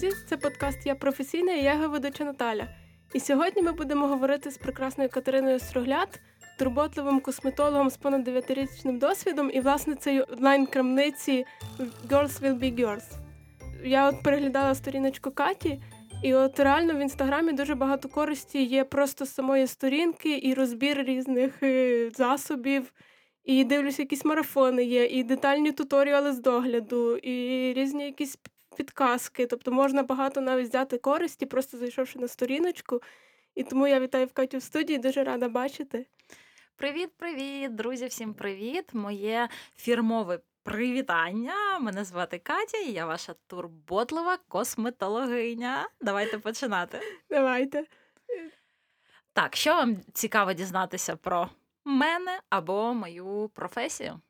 [0.00, 0.16] друзі!
[0.28, 2.68] Це подкаст Я професійна і я його ведуча Наталя.
[3.14, 6.20] І сьогодні ми будемо говорити з прекрасною Катериною Строгляд,
[6.58, 11.44] турботливим косметологом з понад 9-річним досвідом і власницею онлайн-крамниці
[12.08, 13.04] Girls Will Be Girls.
[13.84, 15.82] Я от переглядала сторіночку Каті,
[16.24, 21.02] і от реально в інстаграмі дуже багато користі є просто з самої сторінки і розбір
[21.02, 22.92] різних е, засобів.
[23.44, 28.38] І дивлюся, якісь марафони є, і детальні туторіали з догляду, і різні якісь
[28.78, 29.46] підказки.
[29.46, 33.02] Тобто можна багато навіть взяти користі, просто зайшовши на сторіночку.
[33.54, 36.06] І тому я вітаю в Катю в студії, дуже рада бачити.
[36.76, 38.06] Привіт, привіт, друзі!
[38.06, 38.94] Всім привіт!
[38.94, 41.78] Моє фірмове привітання.
[41.80, 45.88] Мене звати Катя, і я ваша турботлива косметологиня.
[46.00, 47.00] Давайте починати.
[47.30, 47.84] Давайте.
[49.32, 51.48] Так, що вам цікаво дізнатися про
[51.84, 54.20] мене або мою професію?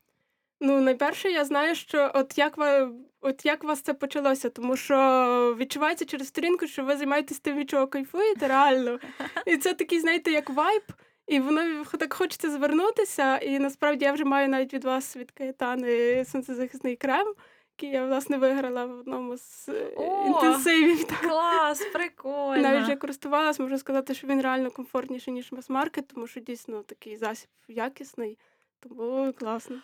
[0.61, 4.77] Ну, найперше, я знаю, що от як ви, от як у вас це почалося, тому
[4.77, 8.99] що відчувається через сторінку, що ви займаєтесь тим, від чого кайфуєте, реально.
[9.47, 10.83] І це такий, знаєте, як вайб,
[11.27, 13.39] і воно так хочеться звернутися.
[13.39, 17.35] І насправді я вже маю навіть від вас від Каєтани сонцезахисний крем,
[17.77, 21.07] який я власне виграла в одному з е, О, інтенсивів.
[21.23, 22.63] Клас, прикольно.
[22.63, 27.17] Навіть вже користувалась, можу сказати, що він реально комфортніший, ніж мас-маркет, тому що дійсно такий
[27.17, 28.39] засіб якісний,
[28.81, 29.77] тому класно.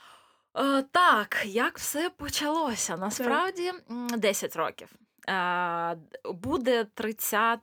[0.57, 2.97] Е, Так, як все почалося?
[2.97, 4.89] Насправді м, 10 років.
[5.29, 7.61] Е, Буде 30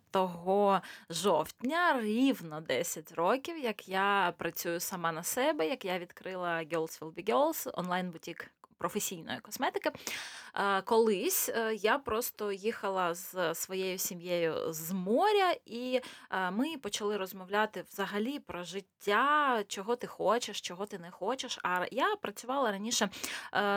[1.10, 7.14] жовтня, рівно 10 років, як я працюю сама на себе, як я відкрила Girls Will
[7.14, 8.52] Be Girls, онлайн-бутік
[8.82, 9.92] професійної косметики.
[10.56, 16.02] Е, Колись е, я просто їхала з своєю сім'єю з моря, і
[16.32, 21.60] е, ми почали розмовляти взагалі про життя, чого ти хочеш, чого ти не хочеш.
[21.64, 23.10] А я працювала раніше.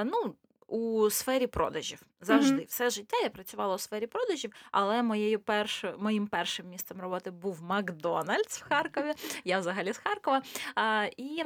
[0.04, 0.34] ну,
[0.66, 2.64] у сфері продажів завжди Мгм.
[2.68, 7.62] все життя я працювала у сфері продажів, але моєю першою моїм першим місцем роботи був
[7.62, 9.12] Макдональдс в Харкові.
[9.44, 10.42] Я взагалі з Харкова.
[10.74, 11.44] А, і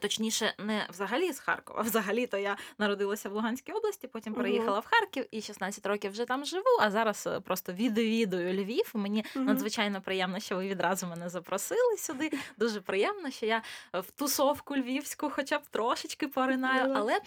[0.00, 1.82] Точніше, не взагалі з Харкова.
[1.92, 6.44] Взагалі-то я народилася в Луганській області, потім переїхала в Харків і 16 років вже там
[6.44, 6.78] живу.
[6.80, 8.90] А зараз е, просто відвідую Львів.
[8.94, 12.32] Мені надзвичайно приємно, що ви відразу мене запросили сюди.
[12.58, 13.62] Дуже приємно, що я
[13.92, 16.94] в тусовку львівську, хоча б трошечки поринаю.
[16.96, 17.20] Але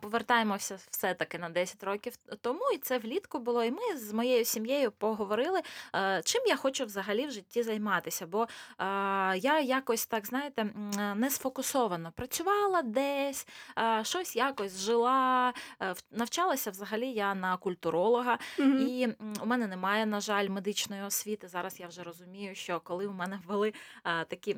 [0.00, 3.64] повертаємося все-таки на 10 років тому, і це влітку було.
[3.64, 5.60] І ми з моєю сім'єю поговорили,
[5.94, 8.26] е, чим я хочу взагалі в житті займатися.
[8.26, 8.48] Бо
[9.36, 10.62] я якось так, знаєте,
[10.98, 11.14] е,
[11.98, 13.46] не працювала десь,
[14.02, 18.38] щось якось жила, е, навчалася взагалі я на культуролога.
[18.58, 18.88] Мгм.
[18.88, 19.08] І
[19.42, 21.48] у мене немає, на жаль, медичної освіти.
[21.48, 23.72] Зараз я вже розумію, що коли в мене були
[24.28, 24.56] такі.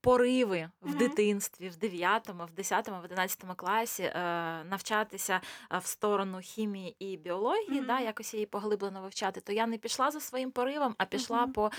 [0.00, 4.12] Пориви в дитинстві в 9, в 10, в 11 класі е,
[4.64, 5.40] навчатися
[5.72, 10.10] е, в сторону хімії і біології, да, якось її поглиблено вивчати, то я не пішла
[10.10, 11.70] за своїм поривом, а пішла по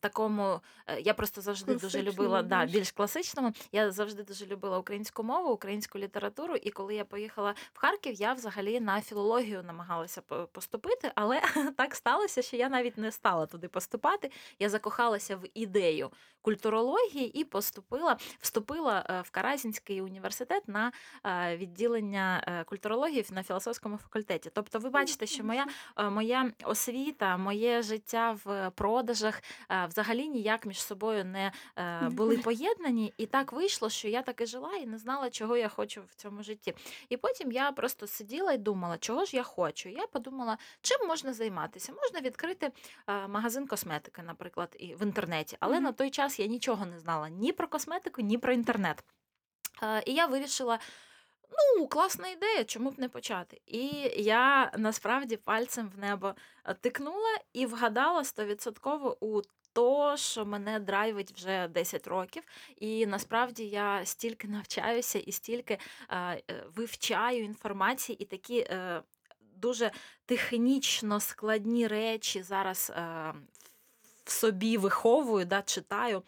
[0.00, 0.60] такому.
[0.86, 3.52] е, Я просто завжди дуже любила да, більш класичному.
[3.72, 6.56] Я завжди дуже любила українську мову, українську літературу.
[6.56, 10.20] І коли я поїхала в Харків, я взагалі на філологію намагалася
[10.52, 11.40] поступити, але
[11.76, 14.30] так сталося, що я навіть не стала туди поступати.
[14.58, 16.10] Я закохалася в ідею
[16.42, 20.92] культурології і поступила, вступила е, в Каразінський університет на
[21.24, 24.50] е, відділення е, культурології на філософському факультеті.
[24.54, 25.66] Тобто, ви бачите, що моя,
[25.96, 32.38] е, моя освіта, моє життя в продажах е, взагалі ніяк між собою не е, були
[32.38, 36.02] поєднані, і так вийшло, що я так і жила і не знала, чого я хочу
[36.10, 36.74] в цьому житті.
[37.08, 39.88] І потім я просто сиділа і думала, чого ж я хочу.
[39.88, 41.92] Я подумала, чим можна займатися?
[41.92, 42.70] Можна відкрити
[43.28, 45.56] магазин косметики, наприклад, і в інтернеті.
[45.60, 45.84] Але Мгм.
[45.84, 49.04] на той час я нічого не знала ні про косметику, ні про інтернет.
[50.06, 50.78] І я вирішила.
[51.78, 53.60] Ну, класна ідея, чому б не почати?
[53.66, 56.34] І я насправді пальцем в небо
[56.80, 59.42] тикнула і вгадала стовідсотково у
[59.72, 62.42] то, що мене драйвить вже 10 років.
[62.76, 65.78] І насправді я стільки навчаюся і стільки
[66.08, 66.42] е, е,
[66.76, 69.02] вивчаю інформації, і такі е,
[69.56, 69.90] дуже
[70.26, 73.34] технічно складні речі зараз е,
[74.24, 76.22] в собі виховую, да, читаю.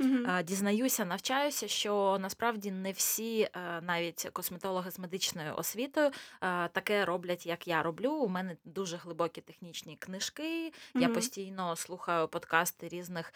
[0.00, 7.04] Е, Дізнаюся, навчаюся, що насправді не всі, е, навіть косметологи з медичною освітою, е, таке
[7.04, 8.10] роблять, як я роблю.
[8.12, 10.72] У мене дуже глибокі технічні книжки.
[10.94, 11.14] Я Мгм.
[11.14, 13.32] постійно слухаю подкасти різних,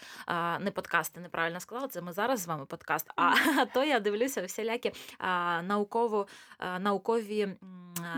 [0.60, 1.88] не подкасти, неправильно сказала.
[1.88, 3.10] Це ми зараз з вами подкаст.
[3.16, 3.34] А
[3.74, 4.92] то я дивлюся всілякі
[5.62, 6.26] науково,
[6.80, 7.48] наукові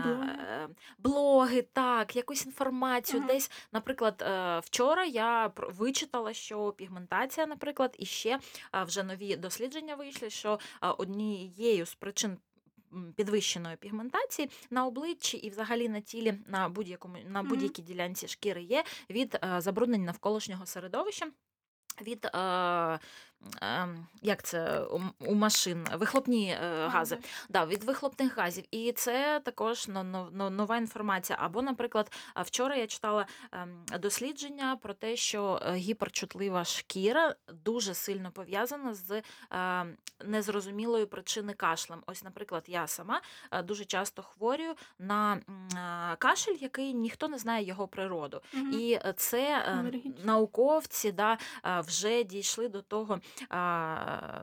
[0.03, 0.67] Блоги.
[0.97, 3.19] блоги, так, якусь інформацію.
[3.19, 3.33] Ага.
[3.33, 8.36] Десь, наприклад, е, вчора я вичитала, що пігментація, наприклад, і ще
[8.73, 12.37] вже нові дослідження вийшли, що однією з причин
[13.15, 18.83] підвищеної пігментації на обличчі і взагалі на тілі на будь-якому на будь-якій ділянці шкіри є
[19.09, 21.27] від забруднень навколишнього середовища.
[22.01, 22.99] Від е,
[24.21, 24.81] як це
[25.19, 27.17] у, машин вихлопні е, гази.
[27.49, 28.63] Да, від вихлопних газів.
[28.71, 31.39] І це також но- но- но- нова інформація.
[31.41, 38.31] Або, наприклад, вчора я читала ем, дослідження про те, що е, гіперчутлива шкіра дуже сильно
[38.31, 39.85] пов'язана з е,
[40.25, 42.03] незрозумілою причини кашлем.
[42.07, 47.65] Ось, наприклад, я сама е, дуже часто хворію на е, кашель, який ніхто не знає
[47.65, 48.41] його природу.
[48.53, 48.73] Мгм.
[48.73, 49.91] І е, це е,
[50.23, 53.19] науковці да, е, вже дійшли до того,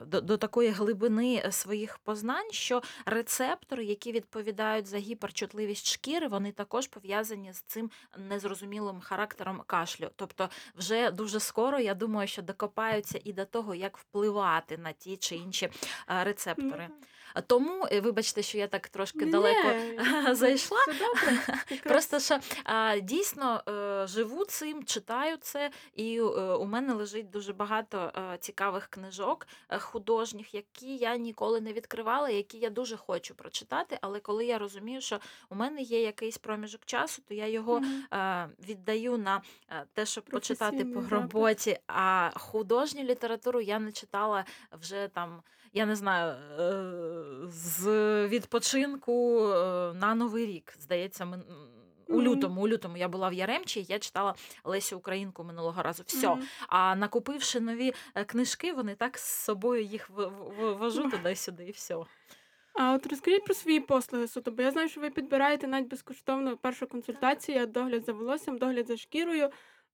[0.07, 6.89] до, до такої глибини своїх познань, що рецептори, які відповідають за гіперчутливість шкіри, вони також
[6.89, 10.11] пов'язані з цим незрозумілим характером кашлю.
[10.17, 15.17] Тобто, вже дуже скоро я думаю, що докопаються і до того, як впливати на ті
[15.17, 15.65] чи інші
[16.11, 16.89] е, рецептори.
[17.37, 20.79] Ну, Тому, е, вибачте, що я так трошки Ні, далеко ні, зайшла.
[20.87, 21.59] добре.
[21.85, 22.39] Просто що
[23.03, 26.23] дійсно е, живу цим, читаю це, і е,
[26.55, 29.47] у мене лежить дуже багато цікавих книжок
[29.79, 33.99] художніх, які я ніколи не відкривала, які я дуже хочу прочитати.
[34.01, 37.83] Але коли я розумію, що у мене є якийсь проміжок часу, то я його
[38.13, 39.43] е, віддаю на
[39.93, 41.79] те, щоб почитати по роботі.
[41.87, 45.43] А художню літературу я не читала вже там.
[45.77, 47.89] Я не знаю, е, з
[48.29, 50.75] відпочинку е, на Новий рік.
[50.79, 51.43] Здається, ми
[52.09, 54.35] у лютому, у лютому я була в Яремчі, я читала
[54.65, 56.03] Лесю Українку минулого разу.
[56.07, 56.29] Все.
[56.29, 56.43] Мгм.
[56.69, 60.11] А накупивши нові е, книжки, вони так з собою їх
[60.79, 61.97] вожу туди-сюди, і все.
[62.75, 66.57] А от розкажіть про свої послуги суто, бо я знаю, що ви підбираєте навіть безкоштовно
[66.57, 69.51] першу консультацію, догляд за волоссям, догляд за шкірою.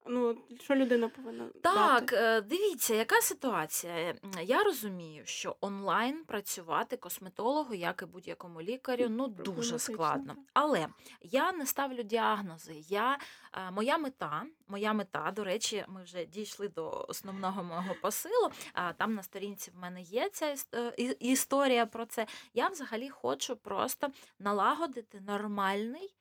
[0.06, 2.17] Ну, що людина повинна Так, дати?
[2.17, 4.14] е, дивіться, яка ситуація.
[4.43, 10.35] Я розумію, що онлайн працювати косметологу, як і будь-якому лікарю, ну дуже Проблематично, складно.
[10.35, 10.44] так.
[10.52, 10.87] Але
[11.23, 12.75] я не ставлю діагнози.
[12.88, 13.19] Я,
[13.52, 18.50] е, моя мета, моя мета, до речі, ми вже дійшли до основного мого посилу.
[18.73, 22.26] А там на сторінці в мене є ця іс- е, і- історія про це.
[22.55, 24.08] Я взагалі хочу просто
[24.38, 26.14] налагодити нормальний.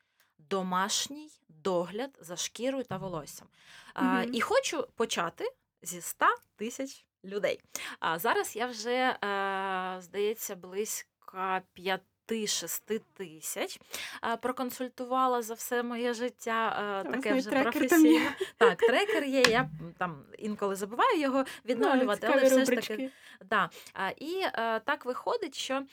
[0.50, 1.30] Домашній
[1.64, 3.48] догляд за шкірою та волоссям.
[3.94, 5.52] А, І хочу почати
[5.82, 6.26] зі 100
[6.56, 7.60] тисяч людей.
[8.00, 8.92] А зараз я вже,
[9.24, 13.80] е, здається, близько 5-6 тисяч
[14.24, 16.78] е, проконсультувала за все моє життя.
[16.80, 18.36] е, вас Таке вже трекер там професійне.
[18.58, 19.42] Так, трекер є.
[19.42, 23.12] Я там інколи забуваю його відновлювати, Ну, але все ж таки.
[23.46, 23.70] Да.
[24.18, 25.84] І е, так виходить, що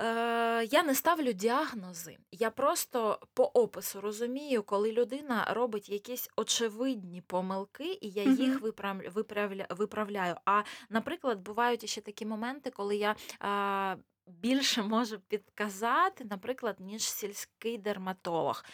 [0.00, 2.16] е, я не ставлю діагнози.
[2.32, 9.12] Я просто по опису розумію, коли людина робить якісь очевидні помилки, і я їх виправля-
[9.12, 10.34] виправля- виправляю.
[10.44, 13.16] А, наприклад, бувають ще такі моменти, коли я.
[13.40, 13.96] А,
[14.26, 18.64] Більше можу підказати, наприклад, ніж сільський дерматолог.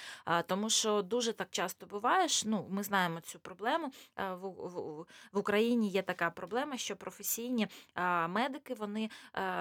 [0.47, 3.93] Тому що дуже так часто буває, ж, ну, ми знаємо цю проблему.
[4.17, 7.69] В, в, в Україні є така проблема, що професійні
[8.29, 9.11] медики вони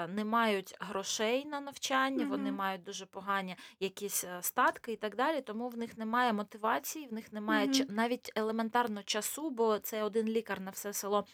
[0.08, 5.42] не мають грошей на навчання, вони мають дуже погані якісь статки і так далі.
[5.42, 7.86] Тому в них немає мотивації, в них немає Мгм.
[7.90, 11.26] навіть елементарно часу, бо це один лікар на все село.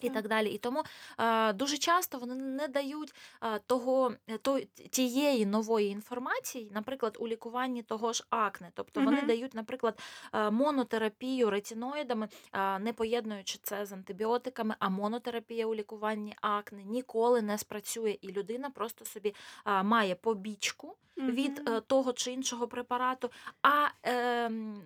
[0.00, 0.28] І Так.
[0.28, 0.50] далі.
[0.50, 0.82] І тому
[1.18, 4.60] е, дуже часто вони не дають е, того, е, то,
[4.90, 8.70] тієї нової інформації, наприклад, у лікуванні того ж акне.
[8.74, 10.00] Тобто вони дають, наприклад,
[10.34, 17.42] е, монотерапію ретиноїдами, е, не поєднуючи це з антибіотиками, а монотерапія у лікуванні акне ніколи
[17.42, 19.34] не спрацює, і людина просто собі
[19.66, 21.74] е, має побічку від Мгм.
[21.76, 23.30] е, того чи іншого препарату,
[23.62, 24.82] а ем,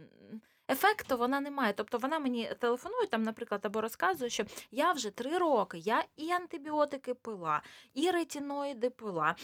[0.71, 1.73] ефекту вона не має.
[1.73, 6.31] Тобто вона мені телефонує там, наприклад, або розказує, що я вже три роки, я і
[6.31, 7.63] антибіотики пила,
[7.95, 9.37] і ретіноїди пила,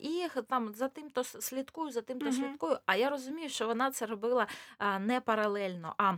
[0.00, 2.34] і там за тим то слідкую, за тим то угу.
[2.34, 2.78] слідкую.
[2.86, 4.46] А я розумію, що вона це робила
[5.00, 6.14] не паралельно, а.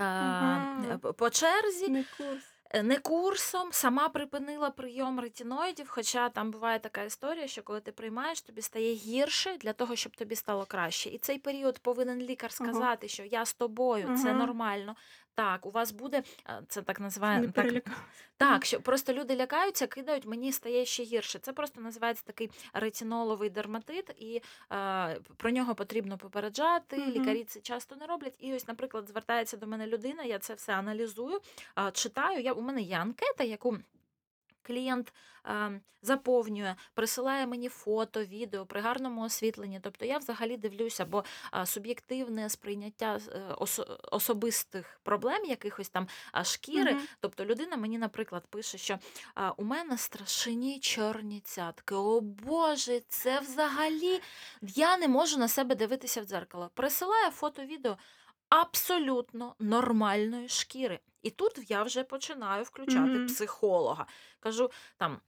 [0.00, 1.12] угу.
[1.12, 2.44] По черзі, Не курс.
[2.70, 7.92] Е, не курсом, сама припинила прийом ретіноїдів, хоча там буває така історія, що коли ти
[7.92, 11.10] приймаєш, тобі стає гірше для того, щоб тобі стало краще.
[11.10, 14.96] І цей період повинен лікар сказати, що я з тобою, це нормально.
[15.38, 17.00] Так, у вас буде е, це так
[17.46, 17.66] Не так,
[18.36, 21.38] так, що просто люди лякаються, кидають, мені стає ще гірше.
[21.38, 24.42] Це просто називається такий ретиноловий дерматит, і
[24.72, 26.96] е, про нього потрібно попереджати.
[26.96, 27.10] Угу.
[27.10, 28.34] Лікарі це часто не роблять.
[28.38, 31.40] І ось, наприклад, звертається до мене людина, я це все аналізую,
[31.78, 32.40] е, читаю.
[32.40, 33.78] Я, у мене є анкета, яку
[34.68, 35.12] клієнт
[35.46, 39.80] е, заповнює, присилає мені фото, відео при гарному освітленні.
[39.82, 46.08] Тобто я взагалі дивлюся, бо е, суб'єктивне сприйняття е, осо- особистих проблем, якихось там
[46.44, 46.94] шкіри.
[46.94, 47.06] Мгм.
[47.20, 48.98] Тобто людина мені, наприклад, пише, що
[49.34, 51.94] а, у мене страшні чорні цятки.
[51.94, 54.20] О Боже, це взагалі
[54.62, 56.70] я не можу на себе дивитися в дзеркало.
[56.74, 57.96] Присилає фото, відео
[58.48, 61.00] абсолютно нормальної шкіри.
[61.22, 63.26] І тут я вже починаю включати Мгм.
[63.26, 64.06] психолога.
[64.40, 65.20] Кажу там.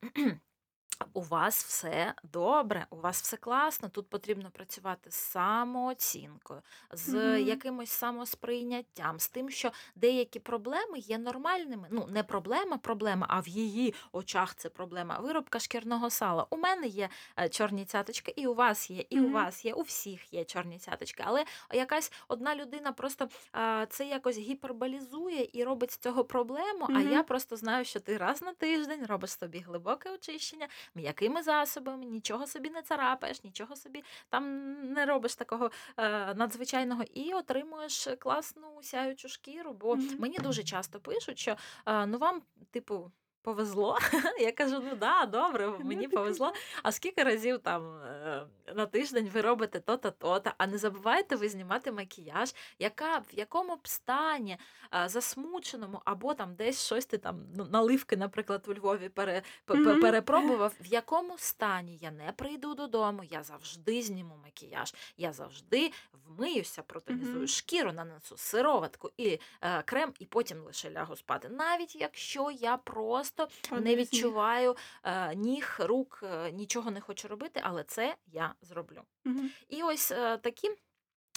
[1.12, 3.88] У вас все добре, у вас все класно.
[3.88, 7.47] Тут потрібно працювати з самооцінкою, з Мгм.
[7.47, 11.88] якимось самосприйняттям, з тим, що деякі проблеми є нормальними.
[11.90, 15.19] Ну, не проблема, проблема, а в її очах це проблема.
[15.19, 16.47] Виробка шкірного сала.
[16.50, 19.83] У мене є е, чорні цяточки, і у вас є, і у вас є, у
[19.83, 21.23] всіх є чорні цяточки.
[21.26, 26.87] Але якась одна людина просто а, це якось гіперболізує і робить з цього проблему.
[26.88, 32.05] А я просто знаю, що ти раз на тиждень робиш собі глибоке очищення м'якими засобами,
[32.05, 38.79] нічого собі не царапаєш, нічого собі там не робиш такого е, надзвичайного і отримуєш класну
[38.83, 39.73] сяючу шкіру.
[39.73, 40.17] Бо Мгм.
[40.19, 41.57] мені дуже часто пишуть, що
[41.87, 43.13] е, ну вам, типу.
[43.43, 43.99] Повезло.
[44.41, 46.53] Я кажу, ну да, добре, мені повезло.
[46.83, 51.49] А скільки разів там е, на тиждень ви робите то-то, то-то, а не забувайте ви
[51.49, 54.59] знімати макіяж, яка в якому б стані
[54.95, 59.75] е, засмученому, або там десь щось ти там ну, наливки, наприклад, у Львові пере, пе-
[59.75, 65.93] пе- перепробував, в якому стані я не прийду додому, я завжди зніму макіяж, я завжди
[66.27, 71.49] вмиюся, протонізую шкіру, нанесу сироватку і е, крем, і потім лише лягу спати.
[71.49, 77.29] Навіть якщо я просто не Одне з відчуваю е, ніг, рук, е, нічого не хочу
[77.29, 79.03] робити, але це я зроблю.
[79.25, 79.51] Мгм.
[79.69, 80.71] І ось е, такі.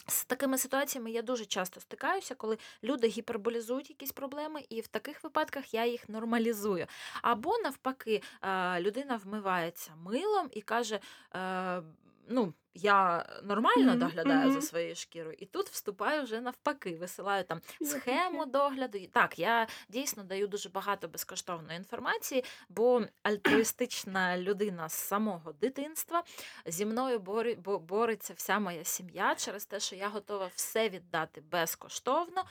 [0.08, 5.24] З такими ситуаціями я дуже часто стикаюся, коли люди гіперболізують якісь проблеми, і в таких
[5.24, 6.88] випадках я їх нормалізую.
[7.22, 11.00] Або навпаки, е, людина вмивається милом і каже:
[11.36, 11.84] е,
[12.28, 17.62] ну, я нормально Мгм, доглядаю за своєю шкірою, і тут вступаю вже навпаки, висилаю там
[17.82, 19.00] схему догляду.
[19.12, 26.24] Так, я дійсно даю дуже багато безкоштовної інформації, бо альтруїстична людина з самого дитинства
[26.66, 32.42] зі мною бори- бореться вся моя сім'я через те, що я готова все віддати безкоштовно,
[32.42, 32.46] е,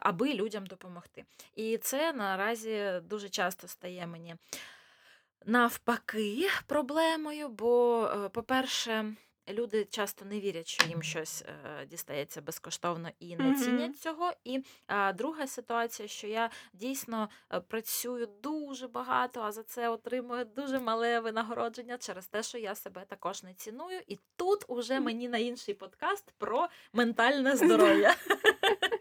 [0.00, 1.24] аби людям допомогти.
[1.54, 4.36] І це наразі дуже часто стає мені
[5.46, 9.14] навпаки проблемою, бо, е, по-перше,
[9.48, 14.32] люди часто не вірять, що їм щось е, дістається безкоштовно і не цінять цього.
[14.44, 20.44] І а, друга ситуація, що я дійсно е, працюю дуже багато, а за це отримую
[20.44, 24.00] дуже мале винагородження через те, що я себе також не ціную.
[24.06, 28.14] І тут уже мені на інший подкаст про ментальне здоров'я.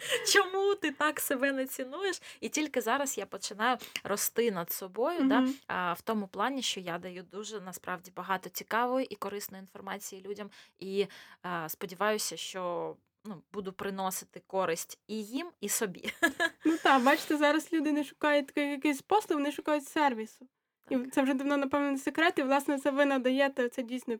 [0.34, 2.22] Чому ти так себе не цінуєш?
[2.40, 5.54] І тільки зараз я починаю рости над собою, да, Мгм.
[5.68, 10.50] а, в тому плані, що я даю дуже насправді багато цікавої і корисної інформації людям.
[10.80, 11.08] І
[11.42, 16.14] а, сподіваюся, що ну, буду приносити користь і їм, і собі.
[16.66, 20.48] Ну так, бачите, зараз люди не шукають якийсь послуг, вони шукають сервісу.
[20.90, 24.18] І це вже давно, напевно, не секрет, і власне це ви надаєте це дійсно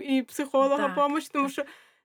[0.00, 1.64] і, психолога Так, допомогу, тому що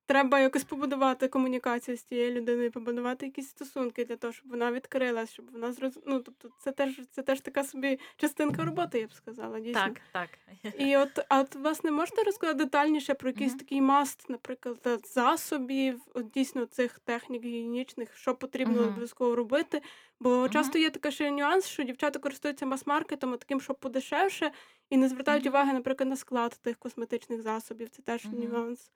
[0.10, 5.32] треба якось побудувати комунікацію з тією людиною, побудувати якісь стосунки для того, щоб вона відкрилась,
[5.32, 6.00] щоб вона зроз...
[6.06, 9.82] Ну, тобто, це теж це теж така собі частинка роботи, я б сказала, дійсно.
[9.82, 10.30] Так, так.
[10.78, 13.60] І от, а от власне можете розказати детальніше про якийсь Мгм.
[13.60, 19.82] такий маст, наприклад, засобів, от дійсно цих технік гігієнічних, що потрібно обов'язково робити.
[20.20, 20.50] Бо Мгм.
[20.50, 24.52] часто є така ще нюанс, що дівчата користуються мас-маркетом, таким, що подешевше,
[24.90, 27.90] і не звертають уваги, наприклад, на склад тих косметичних засобів.
[27.90, 28.92] Це теж нюанс.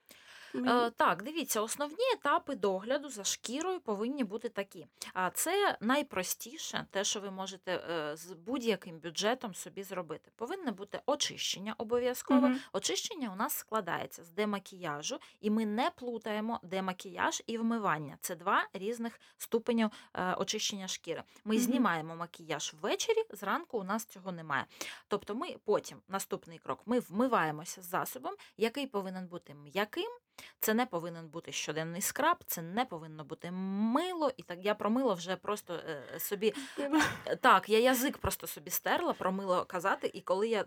[0.55, 4.87] Е, так, дивіться, основні етапи догляду за шкірою повинні бути такі.
[5.13, 10.31] А це найпростіше, те, що ви можете е, з будь-яким бюджетом собі зробити.
[10.35, 12.47] Повинне бути очищення обов'язково.
[12.47, 12.59] Мгм.
[12.73, 18.17] Очищення у нас складається з демакіяжу, і ми не плутаємо демакіяж і вмивання.
[18.21, 21.23] Це два різних ступеню е, очищення шкіри.
[21.43, 21.63] Ми Мгм.
[21.63, 24.65] знімаємо макіяж ввечері, зранку у нас цього немає.
[25.07, 30.11] Тобто, ми потім наступний крок ми вмиваємося з засобом, який повинен бути м'яким.
[30.59, 34.31] Це не повинен бути щоденний скраб, це не повинно бути мило.
[34.37, 36.53] І так я про мило вже просто е, собі
[37.25, 40.65] Е, Так, я язик просто собі стерла про мило казати, і коли я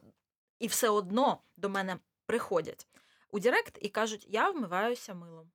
[0.59, 2.87] і все одно до мене приходять
[3.31, 5.51] у Директ і кажуть, я вмиваюся милом.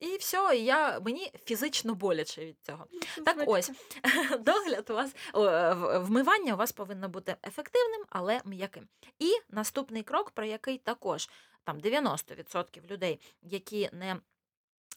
[0.00, 2.86] І все, і я мені фізично боляче від цього.
[3.24, 3.70] Так ось
[4.40, 8.88] догляд у вас е, вмивання у вас повинно бути ефективним, але м'яким.
[9.18, 11.28] І наступний крок, про який також
[11.64, 14.16] там 90% людей, які не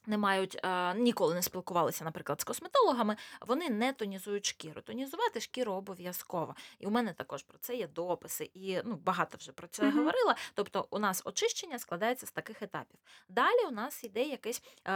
[0.08, 4.82] не мають е, ніколи не спілкувалися, наприклад, з косметологами, вони не тонізують шкіру.
[4.82, 6.56] Тонізувати шкіру обов'язково.
[6.80, 9.98] І у мене також про це є дописи, і ну багато вже про це Мгм.
[9.98, 10.36] говорила.
[10.54, 13.00] Тобто, у нас очищення складається з таких етапів.
[13.30, 14.92] Далі у нас йде якийсь, е,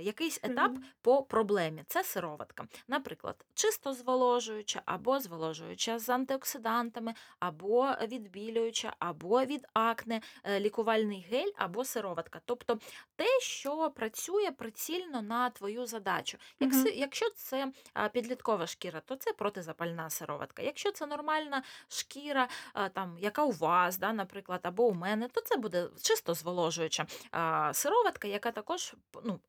[0.00, 0.84] якийсь етап Мгм.
[1.02, 1.84] по проблемі.
[1.86, 2.64] Це сироватка.
[2.88, 11.50] Наприклад, чисто зволожуюча або зволожуюча з антиоксидантами, або відбілююча, або від акне, е, лікувальний гель
[11.56, 12.40] або сироватка.
[12.44, 12.78] Тобто
[13.22, 16.38] те, що працює прицільно на твою задачу.
[16.60, 16.82] Як Мгм.
[16.82, 17.72] си- Якщо це
[18.12, 20.62] підліткова шкіра, то це протизапальна сироватка.
[20.62, 22.48] Якщо це нормальна шкіра,
[22.92, 27.06] там, яка у вас, да, наприклад, або у мене, то це буде чисто зволожуюча
[27.72, 29.40] сироватка, яка також ну,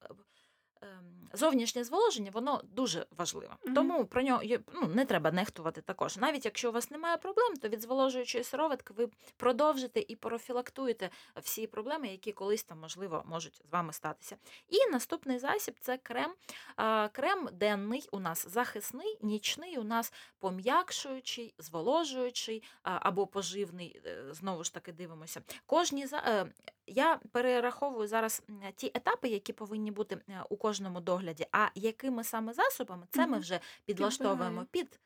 [1.33, 3.55] зовнішнє зволоження, воно дуже важливе.
[3.63, 3.75] Мгм.
[3.75, 4.41] Тому про нього
[4.73, 6.17] ну, не треба нехтувати також.
[6.17, 11.09] Навіть якщо у вас немає проблем, то від зволожуючої сироватки ви продовжите і профілактуєте
[11.41, 14.37] всі проблеми, які колись там, можливо, можуть з вами статися.
[14.69, 16.33] І наступний засіб це крем.
[17.11, 24.01] Крем денний у нас захисний, нічний у нас пом'якшуючий, зволожуючий або поживний.
[24.05, 25.41] е, Знову ж таки дивимося.
[25.65, 26.45] Кожні за е,
[26.87, 28.43] я перераховую зараз
[28.75, 31.47] ті етапи, які повинні бути е, у кожному догляді.
[31.51, 34.99] А якими саме засобами, це ми вже підлаштовуємо під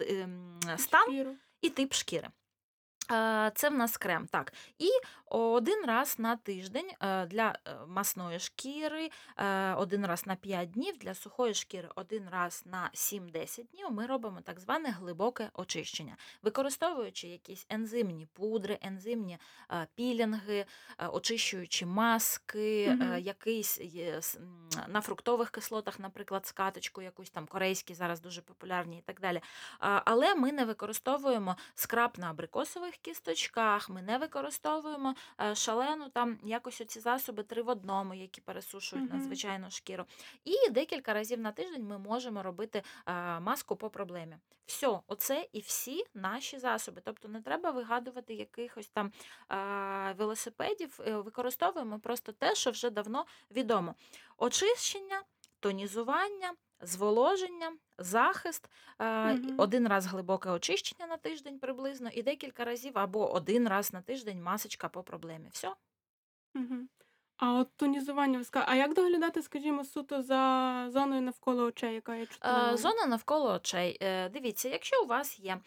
[0.00, 2.28] ем, стан і тип шкіри.
[3.54, 4.26] Це в нас крем.
[4.30, 4.52] Так.
[4.78, 4.88] І
[5.30, 10.98] один раз на тиждень е, для е, масної шкіри, е, один раз на 5 днів,
[10.98, 17.28] для сухої шкіри один раз на 7-10 днів ми робимо так зване глибоке очищення, використовуючи
[17.28, 19.38] якісь ензимні пудри, ензимні
[19.94, 20.64] пілінги,
[21.12, 23.80] очищуючі маски, е, якийсь
[24.88, 29.40] на фруктових кислотах, наприклад, скаточку, якусь там корейські зараз дуже популярні і так далі.
[29.78, 36.80] Але ми не використовуємо скраб на абрикосових кісточках, ми не використовуємо е, шалену там якось
[36.80, 39.16] оці засоби три в одному, які пересушують Мгм.
[39.18, 40.04] надзвичайно шкіру.
[40.44, 44.36] І декілька разів на тиждень ми можемо робити е, маску по проблемі.
[44.66, 47.02] Все, оце і всі наші засоби.
[47.04, 49.12] Тобто не треба вигадувати якихось там
[49.52, 51.00] е, велосипедів.
[51.06, 53.94] Використовуємо просто те, що вже давно відомо.
[54.36, 55.22] Очищення,
[55.60, 56.52] тонізування,
[56.82, 59.54] зволоження, захист, Мгм.
[59.58, 64.42] один раз глибоке очищення на тиждень приблизно, і декілька разів або один раз на тиждень
[64.42, 65.48] масочка по проблемі.
[65.52, 65.74] Все.
[66.54, 66.88] Мгм.
[67.36, 72.26] А от тонізування ви А як доглядати, скажімо, суто за зоною навколо очей, яка є
[72.26, 72.76] чутливою?
[72.76, 73.98] Зона навколо очей.
[74.02, 75.60] Е, Дивіться, якщо у вас є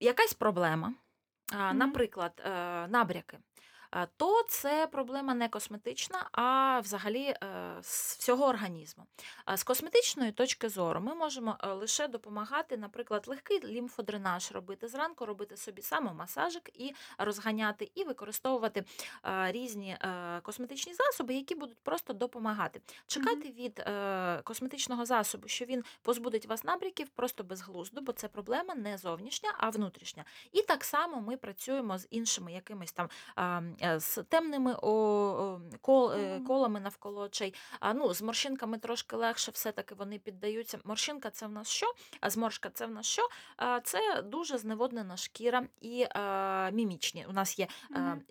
[0.00, 0.94] якась проблема,
[1.72, 3.38] наприклад, е, набряки,
[4.16, 7.38] то це проблема не косметична, а взагалі е,
[7.82, 9.06] з всього організму.
[9.54, 15.56] З косметичної точки зору ми можемо е, лише допомагати, наприклад, легкий лімфодренаж робити зранку, робити
[15.56, 18.84] собі самомасажик і розганяти, і використовувати
[19.24, 22.80] е, різні е, косметичні засоби, які будуть просто допомагати.
[23.06, 28.74] Чекати від е, косметичного засобу, що він позбудить вас набряків, просто безглуздо, бо це проблема
[28.74, 30.24] не зовнішня, а внутрішня.
[30.52, 36.80] І так само ми працюємо з іншими якимись там а, е, з темними е, колами
[36.80, 37.54] навколо очей.
[37.80, 40.78] А, ну, з морщинками трошки легше, все-таки вони піддаються.
[40.84, 41.86] Морщинка це в нас що?
[42.20, 43.28] А зморшка це в нас що?
[43.84, 46.06] Це дуже зневоднена шкіра і
[46.72, 47.26] мімічні.
[47.28, 47.68] У нас є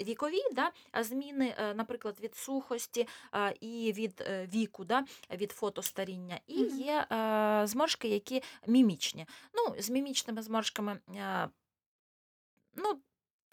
[0.02, 0.72] вікові да,
[1.04, 3.08] зміни, е, наприклад, від сухості
[3.60, 6.40] і від е, віку, да, від фотостаріння.
[6.48, 9.26] І є е, зморшки, які мімічні.
[9.54, 11.00] Ну, з мімічними зморшками.
[11.16, 11.50] е,
[12.78, 13.00] Ну,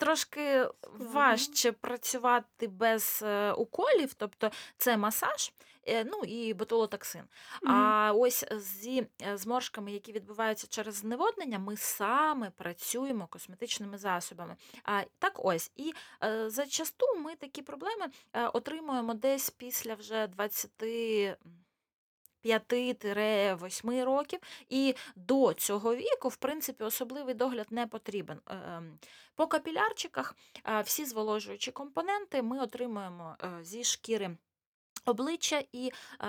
[0.03, 5.53] трошки важче працювати без е, уколів, тобто це масаж,
[5.89, 7.23] е, ну і ботулотоксин.
[7.67, 14.57] А ось зі е, зморшками, які відбуваються через зневоднення, ми саме працюємо косметичними засобами.
[14.85, 15.93] А, так ось, і
[16.25, 20.71] е, зачасту ми такі проблеми е, отримуємо десь після вже 20.
[22.45, 28.41] 5-8 років, і до цього віку, в принципі, особливий догляд не потрібен.
[28.47, 28.99] Е, ем,
[29.35, 34.37] По капілярчиках е, всі зволожуючі компоненти ми отримуємо е, зі шкіри
[35.07, 35.87] обличчя, і
[36.21, 36.27] е,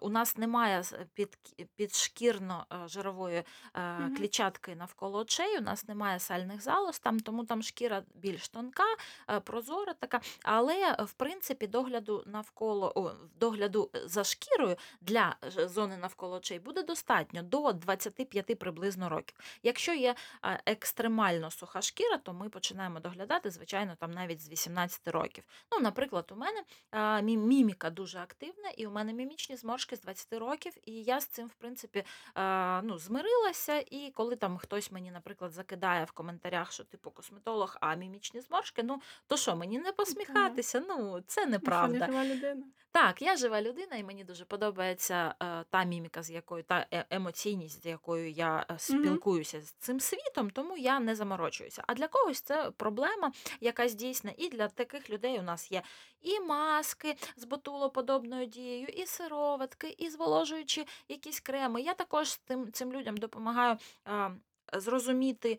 [0.00, 0.82] у нас немає
[1.14, 1.38] під,
[1.78, 3.44] підшкірно-жирової
[3.74, 4.16] е, Мгм.
[4.16, 8.84] клітчатки навколо очей, у нас немає сальних залоз, там, тому там шкіра більш тонка,
[9.30, 10.20] е, прозора така.
[10.42, 16.82] Але е, в принципі догляду навколо о, догляду за шкірою для зони навколо очей буде
[16.82, 19.36] достатньо до 25 приблизно років.
[19.62, 25.08] Якщо є е, екстремально суха шкіра, то ми починаємо доглядати, звичайно, там навіть з 18
[25.08, 25.44] років.
[25.72, 30.00] Ну, наприклад, у мене е, мі- міміка дуже активна, і у мене мімічні зморшки з
[30.00, 32.04] 20 років, і я з цим, в принципі,
[32.36, 33.84] е, ну, змирилася.
[33.90, 38.82] І коли там хтось мені, наприклад, закидає в коментарях, що типу косметолог, а мімічні зморшки,
[38.82, 40.80] ну то що, мені не посміхатися?
[40.88, 41.98] Ну, це Ну, що, неправда.
[41.98, 42.62] не жива людина.
[42.92, 47.04] Так, я жива людина, і мені дуже подобається е, та міміка, з якою та е-
[47.10, 51.82] емоційність, з якою я спілкуюся з цим світом, тому я не заморочуюся.
[51.86, 54.32] А для когось це проблема, якась дійсна.
[54.38, 55.82] І для таких людей у нас є
[56.22, 61.82] і маски з ботулоподобною дією, і сироватки, і зволожуючі якісь креми.
[61.82, 63.76] Я також тим цим людям допомагаю
[64.08, 64.30] е,
[64.72, 65.58] зрозуміти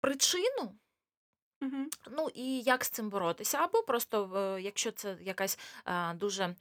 [0.00, 0.78] причину.
[1.62, 1.86] Угу.
[2.10, 3.58] Ну і як з цим боротися?
[3.58, 6.54] Або просто, якщо це якась е, дуже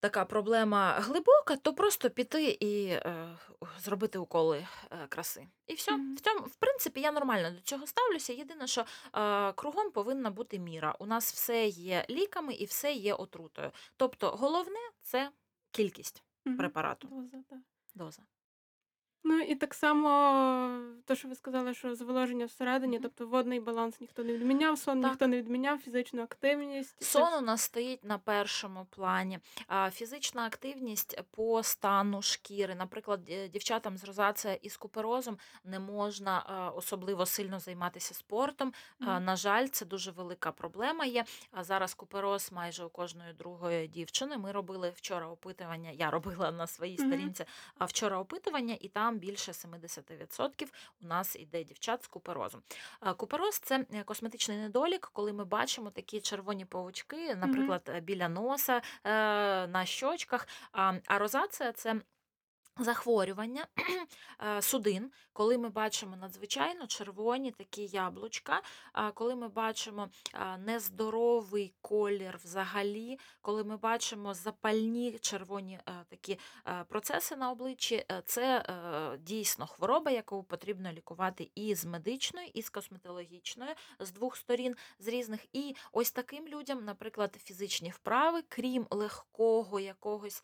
[0.00, 3.36] така проблема глибока, то просто піти і е,
[3.78, 5.46] зробити уколи е, краси.
[5.66, 5.92] І все.
[5.92, 6.14] Мгм.
[6.14, 8.32] В цьому, в принципі, я нормально до цього ставлюся.
[8.32, 8.84] Єдине, що
[9.16, 10.94] е, кругом повинна бути міра.
[10.98, 13.70] У нас все є ліками і все є отрутою.
[13.96, 15.30] Тобто, головне це
[15.70, 16.56] кількість Мгм.
[16.56, 17.58] препарату, Доза, так.
[17.94, 18.22] доза.
[19.24, 20.08] Ну і так само,
[21.04, 25.10] те, що ви сказали, що зволоження всередині, тобто водний баланс ніхто не відміняв, сон Так.
[25.10, 27.04] ніхто не відміняв, фізичну активність.
[27.04, 29.38] Сон у нас стоїть на першому плані.
[29.66, 32.74] А, Фізична активність по стану шкіри.
[32.74, 38.72] Наприклад, ді- дівчатам з розація і з куперозом не можна а, особливо сильно займатися спортом.
[39.00, 39.24] А, Мгм.
[39.24, 41.24] На жаль, це дуже велика проблема є.
[41.52, 44.38] А зараз купероз майже у кожної другої дівчини.
[44.38, 45.90] Ми робили вчора опитування.
[45.90, 47.08] Я робила на своїй Мгм.
[47.08, 47.44] сторінці
[47.78, 50.66] а вчора опитування, і там більше 70%
[51.02, 52.62] у нас іде дівчат з куперозом.
[53.00, 58.28] А, Купероз це е, косметичний недолік, коли ми бачимо такі червоні павучки, наприклад, е, біля
[58.28, 58.82] носа, е,
[59.66, 60.48] на щочках.
[60.72, 62.00] А розація це.
[62.78, 63.66] Захворювання
[64.56, 68.62] е, судин, коли ми бачимо надзвичайно червоні такі яблучка,
[69.14, 70.08] коли ми бачимо
[70.58, 78.64] нездоровий колір взагалі, коли ми бачимо запальні червоні е, такі е, процеси на обличчі, це
[79.20, 85.08] дійсно хвороба, яку потрібно лікувати і з медичної, і з косметологічної, з двох сторін, з
[85.08, 85.46] різних.
[85.52, 90.42] І ось таким людям, наприклад, фізичні вправи, крім легкого якогось.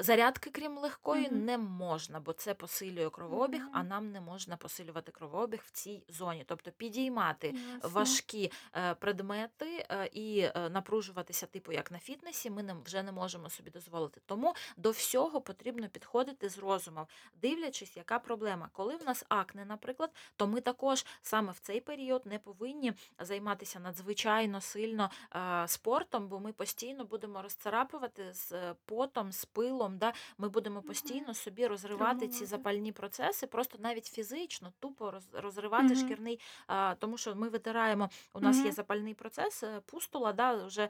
[0.00, 1.44] Зарядки, крім легкої, Мгм.
[1.44, 6.44] не можна, бо це посилює кровообіг, а нам не можна посилювати кровообіг в цій зоні.
[6.48, 7.88] Тобто підіймати Ясно.
[7.88, 13.12] важкі е, предмети е, і е, напружуватися, типу як на фітнесі, ми не, вже не
[13.12, 14.20] можемо собі дозволити.
[14.26, 18.68] Тому до всього потрібно підходити з розумом, дивлячись, яка проблема.
[18.72, 23.80] Коли в нас акне, наприклад, то ми також саме в цей період не повинні займатися
[23.80, 29.71] надзвичайно сильно е, спортом, бо ми постійно будемо розцарапувати з е, потом, з пилом.
[29.78, 30.12] Да?
[30.38, 36.40] Ми будемо постійно собі розривати ці запальні процеси, просто навіть фізично, тупо роз- розривати шкірний,
[36.66, 40.88] а, тому що ми витираємо, у нас є запальний процес, е, пустула, да, вже.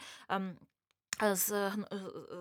[1.23, 1.73] Е, З, е,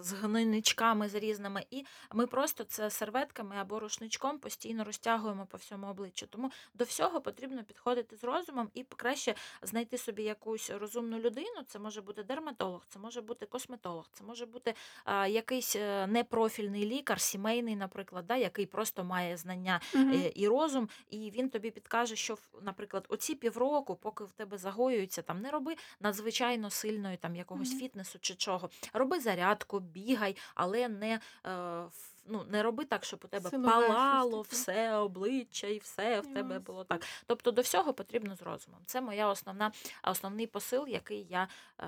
[0.01, 5.87] з гнойничками з різними, і ми просто це серветками або рушничком постійно розтягуємо по всьому
[5.87, 6.27] обличчю.
[6.27, 11.63] Тому до всього потрібно підходити з розумом і краще знайти собі якусь розумну людину.
[11.67, 16.85] Це може бути дерматолог, це може бути косметолог, це може бути а, якийсь е, непрофільний
[16.85, 22.15] лікар, сімейний, наприклад, да, який просто має знання е, і розум, і він тобі підкаже,
[22.15, 27.69] що наприклад, оці півроку, поки в тебе загоюється, там не роби надзвичайно сильної там якогось
[27.69, 27.79] Мгм.
[27.79, 28.69] фітнесу чи чого.
[28.93, 31.19] Роби зарядку, бігай, але не.
[31.45, 31.83] Е,
[32.25, 36.59] Ну, не роби так, щоб у тебе Силове палало все обличчя і все в тебе
[36.59, 37.05] було так.
[37.25, 38.81] Тобто до всього потрібно з розумом.
[38.85, 39.71] Це моя основна,
[40.03, 41.47] основний посил, який я
[41.79, 41.87] е,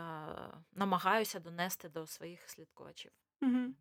[0.76, 3.12] намагаюся донести до своїх слідкувачів.
[3.42, 3.76] Мгм.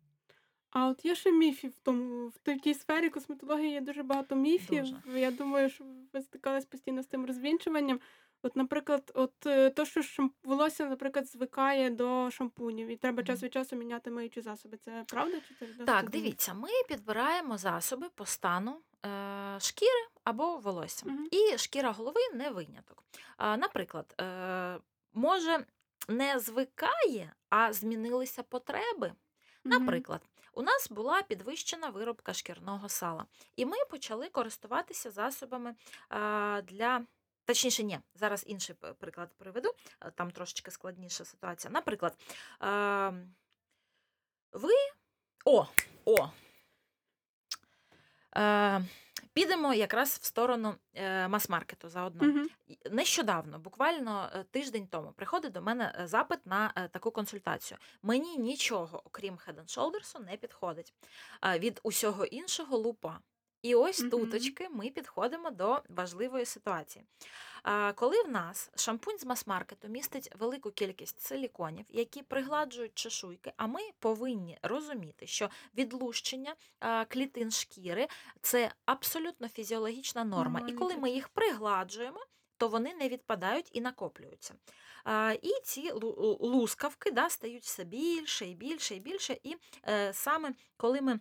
[0.73, 4.83] А от є ще міфів в тому, в тій сфері косметології є дуже багато міфів.
[4.83, 5.19] Дуже.
[5.19, 7.99] Я думаю, що ви стикались постійно з тим розвінчуванням.
[8.45, 13.53] От, наприклад, от е, то, що волосся, наприклад, звикає до шампунів, і треба час від
[13.53, 14.77] часу міняти миючі засоби.
[14.77, 21.05] Це правда чи це Так, дивіться, ми підбираємо засоби по стану е, шкіри або волосся.
[21.05, 21.27] Мгм.
[21.31, 23.03] І шкіра голови не виняток.
[23.37, 24.79] А, наприклад, е,
[25.13, 25.65] може
[26.07, 29.13] не звикає, а змінилися потреби.
[29.63, 30.21] Наприклад,
[30.53, 33.25] у нас була підвищена виробка шкірного сала,
[33.55, 35.75] і ми почали користуватися засобами
[36.63, 37.05] для.
[37.45, 41.71] Точніше, ні, зараз інший приклад приведу, е, там трошечки складніша ситуація.
[41.71, 42.17] Наприклад,
[42.63, 43.13] е,
[44.51, 44.73] ви.
[45.45, 45.67] О,
[46.05, 46.29] о,
[48.37, 48.81] Е,
[49.33, 52.45] підемо якраз в сторону е, мас-маркету заодно.
[52.67, 57.77] І Нещодавно, буквально е, тиждень тому, приходить до мене запит на таку консультацію.
[58.01, 60.93] Мені нічого, окрім Head and Shoulders, не підходить.
[61.59, 63.19] Від усього іншого лупа.
[63.63, 64.09] І ось Мгм.
[64.09, 67.05] туточки ми підходимо до важливої ситуації.
[67.95, 73.79] Коли в нас шампунь з мас-маркету містить велику кількість силіконів, які пригладжують чешуйки, а ми
[73.99, 76.55] повинні розуміти, що відлущення
[77.07, 78.07] клітин шкіри
[78.41, 80.59] це абсолютно фізіологічна норма.
[80.67, 82.25] І коли ми їх пригладжуємо,
[82.57, 84.55] то вони не відпадають і накоплюються.
[85.03, 89.37] А, І ці лу- лу- лускавки да, стають все більше і більше і більше.
[89.43, 89.55] І
[89.89, 91.19] е, саме коли ми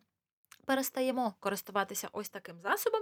[0.67, 3.01] перестаємо користуватися ось таким засобом,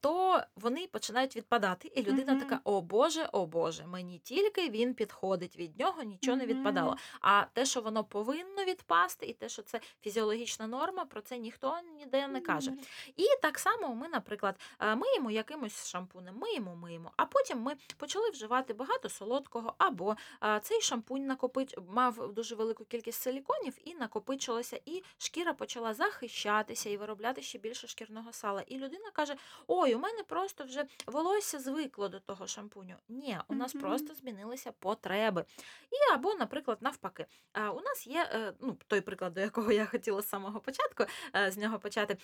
[0.00, 1.88] то вони починають відпадати.
[1.94, 2.40] І людина Мгм.
[2.40, 6.96] така: о Боже, о Боже, мені тільки він підходить, від нього нічого не відпадало.
[7.20, 11.80] А те, що воно повинно відпасти, і те, що це фізіологічна норма, про це ніхто
[11.96, 12.70] ніде не каже.
[12.70, 12.80] Мгм.
[13.16, 18.74] І так само ми, наприклад, миємо якимось шампунем, миємо, миємо, а потім ми почали вживати
[18.74, 20.16] багато солодкого, або
[20.62, 21.74] цей шампунь накопич...
[21.88, 27.88] мав дуже велику кількість силіконів і накопичилося, і шкіра почала захищатися і виробляти ще більше
[27.88, 28.62] шкірного сала.
[28.66, 32.96] І людина каже: Ой, у мене просто вже волосся звикло до того шампуню.
[33.08, 33.84] Ні, у нас Мгм.
[33.84, 35.44] просто змінилися потреби.
[35.90, 40.22] І або, наприклад, навпаки, у нас є е, ну, той приклад, до якого я хотіла
[40.22, 41.04] з самого початку
[41.36, 42.16] е, з нього почати.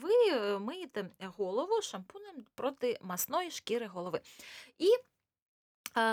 [0.00, 4.20] Ви е, миєте голову шампунем проти масної шкіри голови.
[4.78, 4.88] І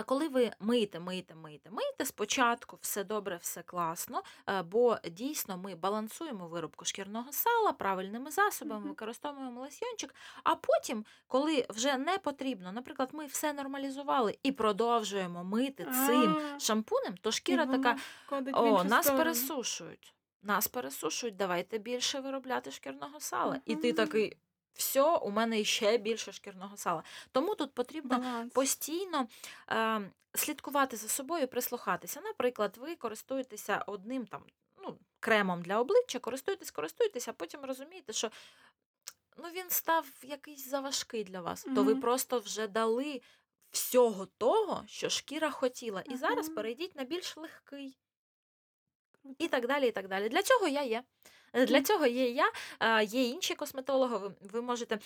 [0.06, 5.74] коли ви миєте, миєте, миєте, миєте, спочатку все добре, все класно, е, бо дійсно ми
[5.74, 13.08] балансуємо виробку шкірного сала правильними засобами, використовуємо лосьйончик, а потім, коли вже не потрібно, наприклад,
[13.12, 17.96] ми все нормалізували і продовжуємо мити цим шампунем, то шкіра така.
[18.52, 20.14] О, нас пересушують.
[20.42, 23.60] Нас пересушують, давайте більше виробляти шкірного сала.
[23.64, 24.36] І ти такий,
[24.74, 27.02] все, у мене ще більше шкірного сала.
[27.32, 28.52] Тому тут потрібно Баланс.
[28.52, 29.28] постійно
[29.70, 32.20] е, слідкувати за собою, прислухатися.
[32.20, 34.42] Наприклад, ви користуєтеся одним там
[34.82, 38.30] ну, кремом для обличчя, користуєтесь, користуєтесь, а потім розумієте, що
[39.36, 41.66] ну, він став якийсь заважкий для вас.
[41.74, 43.20] То ви просто вже дали
[43.70, 46.00] всього того, що шкіра хотіла.
[46.00, 47.98] І зараз перейдіть на більш легкий.
[49.38, 50.28] І так далі, і так далі.
[50.28, 51.02] Для цього я є.
[51.54, 52.50] Е, Для цього є я,
[53.02, 54.16] є інші косметологи.
[54.16, 54.98] Ви, ви можете,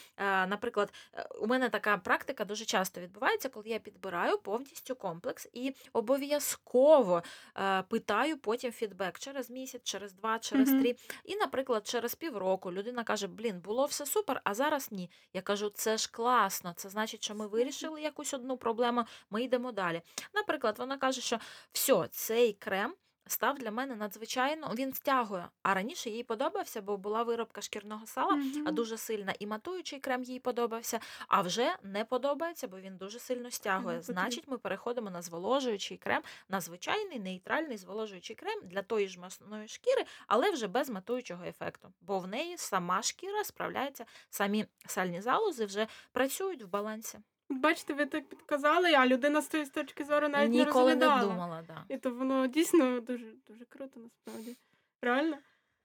[0.48, 5.74] наприклад, е, у мене така практика дуже часто відбувається, коли я підбираю повністю комплекс і
[5.92, 7.22] обов'язково
[7.56, 10.96] е, питаю потім фідбек через місяць, через два, через три.
[11.24, 15.10] І, наприклад, через півроку людина каже: Блін, було все супер, а зараз ні.
[15.32, 16.72] Я кажу, це ж класно.
[16.76, 20.02] Це значить, що ми вирішили якусь одну проблему, ми йдемо далі.
[20.34, 21.38] Наприклад, вона каже, що
[21.72, 22.94] все, цей крем
[23.32, 25.48] став для мене надзвичайно, він стягує.
[25.62, 30.22] А раніше їй подобався, бо була виробка шкірного сала, а дуже сильна, і матуючий крем
[30.22, 33.96] їй подобався, а вже не подобається, бо він дуже сильно стягує.
[33.96, 34.22] Не потрібно.
[34.22, 39.68] Значить, ми переходимо на зволожуючий крем, на звичайний нейтральний зволожуючий крем для тої ж масної
[39.68, 41.92] шкіри, але вже без матуючого ефекту.
[42.00, 47.18] Бо в неї сама шкіра справляється, самі сальні залози вже працюють в балансі.
[47.50, 51.32] Бачите, ви так підказали, а людина з тої точки зору навіть Ніколи не не розглядала.
[51.32, 51.84] думала, да.
[51.94, 54.56] І то воно дійсно дуже, дуже круто насправді.
[55.02, 55.38] Реально.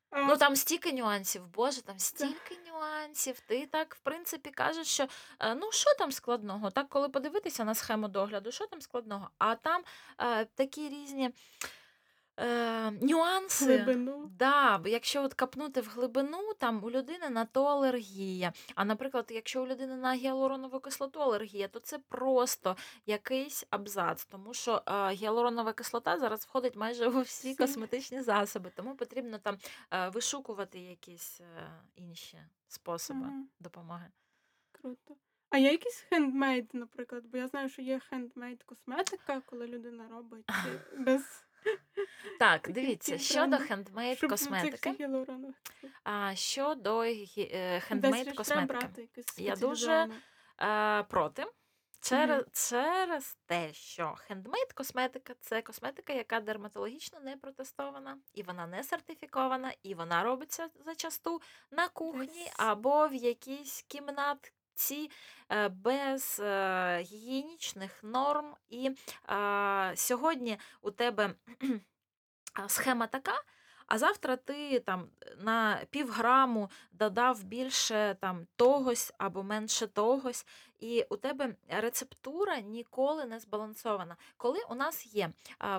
[0.09, 3.39] А, Ну там стільки нюансів, боже, там стільки нюансів.
[3.39, 5.07] Ти так, в принципі, кажеш, що
[5.39, 6.71] е, ну що там складного?
[6.71, 9.29] Так, коли подивитися на схему догляду, що там складного?
[9.37, 9.83] А там
[10.19, 11.31] е, такі різні
[12.37, 13.65] е, нюанси.
[13.65, 14.29] глибину.
[14.39, 18.53] Да, бо якщо от капнути в глибину, там у людини на то алергія.
[18.75, 24.53] А наприклад, якщо у людини на гіалуронову кислоту алергія, то це просто якийсь абзац, тому
[24.53, 29.57] що е, гіалуронова кислота зараз входить майже у всі косметичні засоби, тому потрібно там
[29.91, 33.47] е, вишукувати якісь е, інші способи Мгм.
[33.59, 34.05] допомоги.
[34.71, 35.15] Круто.
[35.49, 40.45] А є якийсь хендмейд, наприклад, бо я знаю, що є хендмейд косметика, коли людина робить
[40.97, 41.43] без
[42.39, 45.09] Так, дивіться, щодо хендмейд косметики,
[46.03, 49.09] а щодо е, хендмейд косметики.
[49.37, 50.09] Я дуже.
[50.61, 51.45] Е, проти.
[52.01, 58.83] Через, через те, що хендмейд косметика це косметика, яка дерматологічно не протестована, і вона не
[58.83, 64.51] сертифікована, і вона робиться зачасту на кухні або в якійсь кімнатці
[65.51, 68.55] е, без е, гігієнічних норм.
[68.69, 68.91] І
[69.95, 71.33] сьогодні у тебе
[72.67, 73.33] схема така.
[73.87, 75.07] А завтра ти там
[75.37, 80.45] на півграму додав більше там тогось або менше тогось,
[80.79, 84.15] і у тебе рецептура ніколи не збалансована.
[84.37, 85.29] Коли у нас є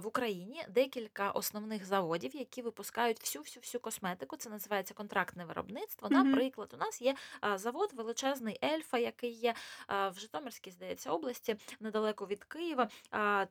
[0.03, 6.09] в Україні декілька основних заводів, які випускають всю всю всю косметику, це називається контрактне виробництво.
[6.25, 7.15] Наприклад, у нас є
[7.55, 9.55] завод величезний Ельфа, який є
[9.89, 12.89] в Житомирській, здається, області, недалеко від Києва.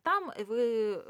[0.03, 0.91] Там ви.
[0.93, 1.01] е,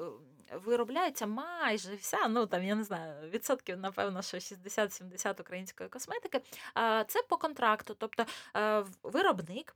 [0.66, 6.42] Виробляється майже вся, ну там я не знаю, відсотків, напевно, що 60-70 української косметики.
[7.08, 7.96] Це по контракту.
[8.00, 8.26] Тобто
[9.04, 9.76] виробник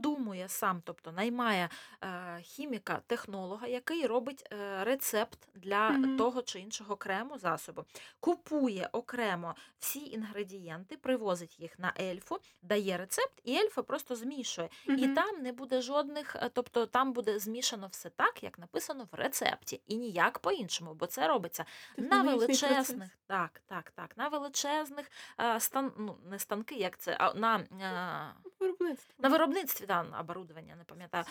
[0.00, 1.68] придумує сам, тобто наймає
[2.04, 6.16] е, хіміка, технолога, який робить е, рецепт для Мгм.
[6.16, 7.84] того чи іншого крему засобу,
[8.20, 14.68] купує окремо всі інгредієнти, привозить їх на ельфу, дає рецепт, і ельфа просто змішує.
[14.88, 19.14] І там не буде жодних, е, тобто там буде змішано все так, як написано в
[19.14, 21.64] рецепті, і ніяк по-іншому, бо це робиться
[21.96, 22.62] на Технологічний процес.
[22.70, 27.56] величезних, так, так, так, на величезних е, стан, ну не станки, як це, а на,
[27.58, 29.14] е, Виробництво.
[29.18, 31.24] на виробництві да, на оборудовання, не пам'ятаю.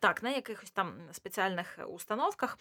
[0.00, 0.22] Так.
[0.22, 2.58] На якихось там спеціальних установках.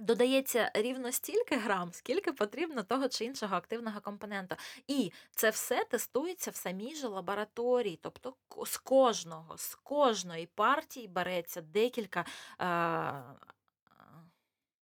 [0.00, 4.56] Додається рівно стільки грам, скільки потрібно того чи іншого активного компоненту.
[4.86, 7.98] І це все тестується в самій же лабораторії.
[8.02, 8.34] Тобто
[8.66, 12.24] з кожного, з кожної партії береться декілька
[12.60, 13.44] е,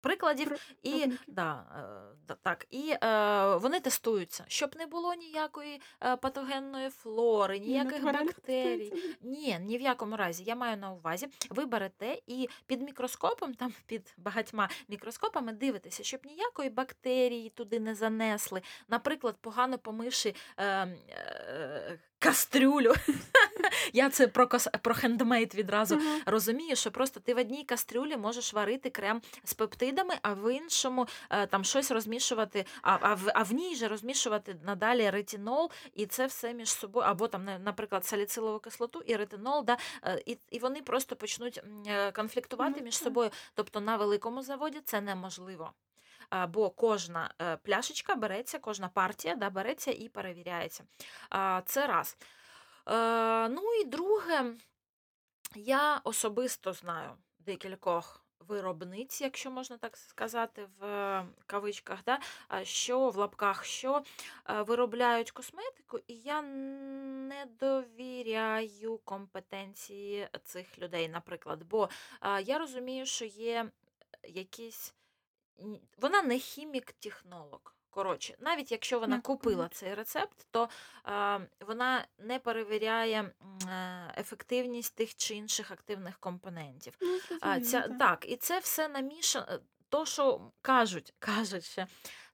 [0.01, 1.65] прикладів, і, да,
[2.31, 8.93] е, так, і е, вони тестуються, щоб не було ніякої е, патогенної флори, ніяких бактерій.
[9.23, 10.45] Ні, ні в якому разі.
[10.45, 16.27] Я маю на увазі, ви берете і під мікроскопом, там під багатьма мікроскопами дивитеся, щоб
[16.27, 18.63] ніякої бактерії туди не занесли.
[18.89, 22.95] Наприклад, погано помивши е, е, кастрюлю.
[23.93, 26.21] Я це про, кос- про хендмейд відразу Мгм.
[26.27, 31.07] розумію, що просто ти в одній кастрюлі можеш варити крем з пептидами, а в іншому
[31.31, 36.07] е, там щось розмішувати, а, а, в, а в ній же розмішувати надалі ретинол, і
[36.07, 40.59] це все між собою, або там, наприклад, саліцилову кислоту і ретинол, да, е, і, і
[40.59, 43.31] вони просто почнуть е, конфліктувати Ну, між собою.
[43.55, 45.73] Тобто на великому заводі це неможливо.
[46.49, 50.85] Бо кожна е, пляшечка береться, кожна партія да, береться і перевіряється.
[51.65, 52.17] Це раз.
[52.89, 54.55] Е, Ну і друге,
[55.55, 62.19] я особисто знаю декількох виробниць, якщо можна так сказати, в е, кавичках, да,
[62.65, 64.03] що в лапках, що
[64.49, 71.63] виробляють косметику, і я не довіряю компетенції цих людей, наприклад.
[71.63, 71.89] Бо
[72.45, 73.71] я розумію, що є
[74.25, 74.95] якісь.
[75.99, 77.75] Вона не хімік-технолог.
[77.91, 80.69] Коротше, навіть якщо вона купила цей рецепт, то
[81.07, 86.97] е, вона не перевіряє е, ефективність тих чи інших активних компонентів.
[87.01, 87.99] Ну, ця, так.
[87.99, 89.61] так, і це все намішано.
[89.89, 91.87] То, що кажуть, кажуть ще,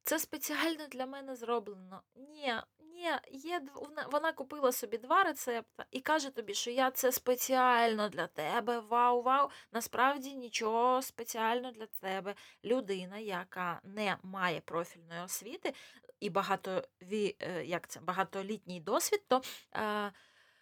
[0.02, 2.02] це спеціально для мене зроблено.
[2.14, 2.54] Ні,
[2.96, 8.08] ні, є вона, вона купила собі два рецепти і каже тобі, що я це спеціально
[8.08, 8.78] для тебе.
[8.78, 9.48] Вау, вау.
[9.72, 12.34] Насправді нічого спеціально для тебе.
[12.64, 15.74] Людина, яка не має профільної освіти
[16.20, 19.42] і багатові, е, як це, багатолітній досвід, то.
[19.76, 20.12] Е,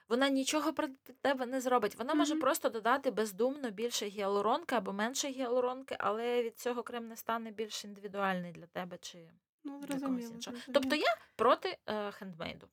[0.08, 0.88] вона нічого про
[1.22, 1.96] тебе не зробить.
[1.96, 2.40] Вона може Мгм.
[2.40, 7.84] просто додати бездумно більше гіалуронки або менше гіалуронки, але від цього крем не стане більш
[7.84, 9.30] індивідуальний для тебе чи
[9.64, 10.28] Ну, зрозуміло.
[10.28, 10.62] зрозуміло.
[10.72, 12.68] Тобто я проти е, хендмейду.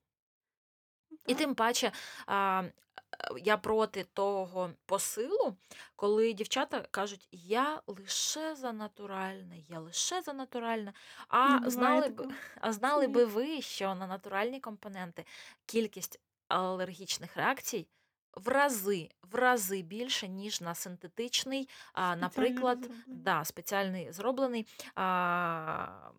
[1.27, 1.91] І тим паче
[2.29, 2.73] е,
[3.37, 5.55] я проти того посилу,
[5.95, 10.93] коли дівчата кажуть, я лише за натуральне, я лише за натуральне.
[11.27, 15.25] А буває знали б, а знали би ви, що на натуральні компоненти
[15.65, 17.87] кількість алергічних реакцій
[18.35, 23.23] в рази, в рази більше, ніж на синтетичний, а, Спеціально наприклад, розроблений.
[23.23, 26.11] да, спеціальний зроблений а,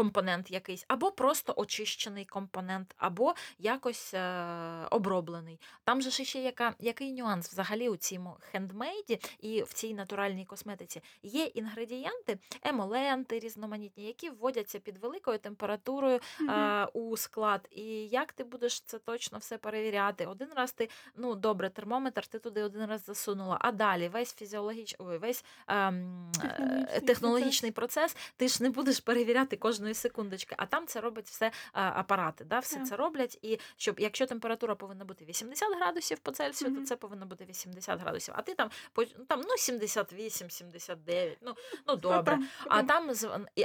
[0.00, 5.60] компонент якийсь, або просто очищений компонент, або якось е, оброблений.
[5.84, 11.02] Там же ще яка, який нюанс взагалі у цьому хендмейді і в цій натуральній косметиці
[11.22, 17.68] є інгредієнти, емоленти різноманітні, які вводяться під великою температурою а, у склад.
[17.70, 20.26] І як ти будеш це точно все перевіряти?
[20.26, 25.08] Один раз ти, ну добре, термометр ти туди один раз засунула, а далі весь фізіологічний,
[25.08, 30.66] ой, весь ем, е, Технологічний технологічний процес, ти ж не будеш перевіряти кожної секундочки, а
[30.66, 32.44] там це робить все а, апарати.
[32.44, 32.58] Да?
[32.58, 32.86] Все Так.
[32.86, 33.38] це роблять.
[33.42, 36.80] І щоб якщо температура повинна бути 80 градусів по Цельсію, Мгм.
[36.80, 38.34] то це повинно бути 80 градусів.
[38.36, 41.54] А ти там ну, там ну 78, 79, ну,
[41.86, 42.38] ну добре.
[42.68, 43.10] А там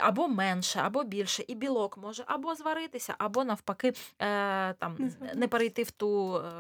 [0.02, 5.48] або менше, або більше, і білок може або зваритися, або навпаки е, там Не не
[5.48, 6.52] перейти в ту е,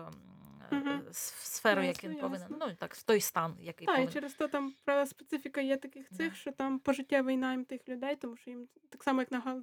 [1.12, 2.47] с- сферу, як Ясно, він повинен.
[2.49, 6.08] Ну так, в той стан, який Так, і через то там правда специфіка є таких
[6.12, 6.17] Да.
[6.17, 9.62] цих, що там пожиттєвий найм тих людей, тому що їм так само, як на гал...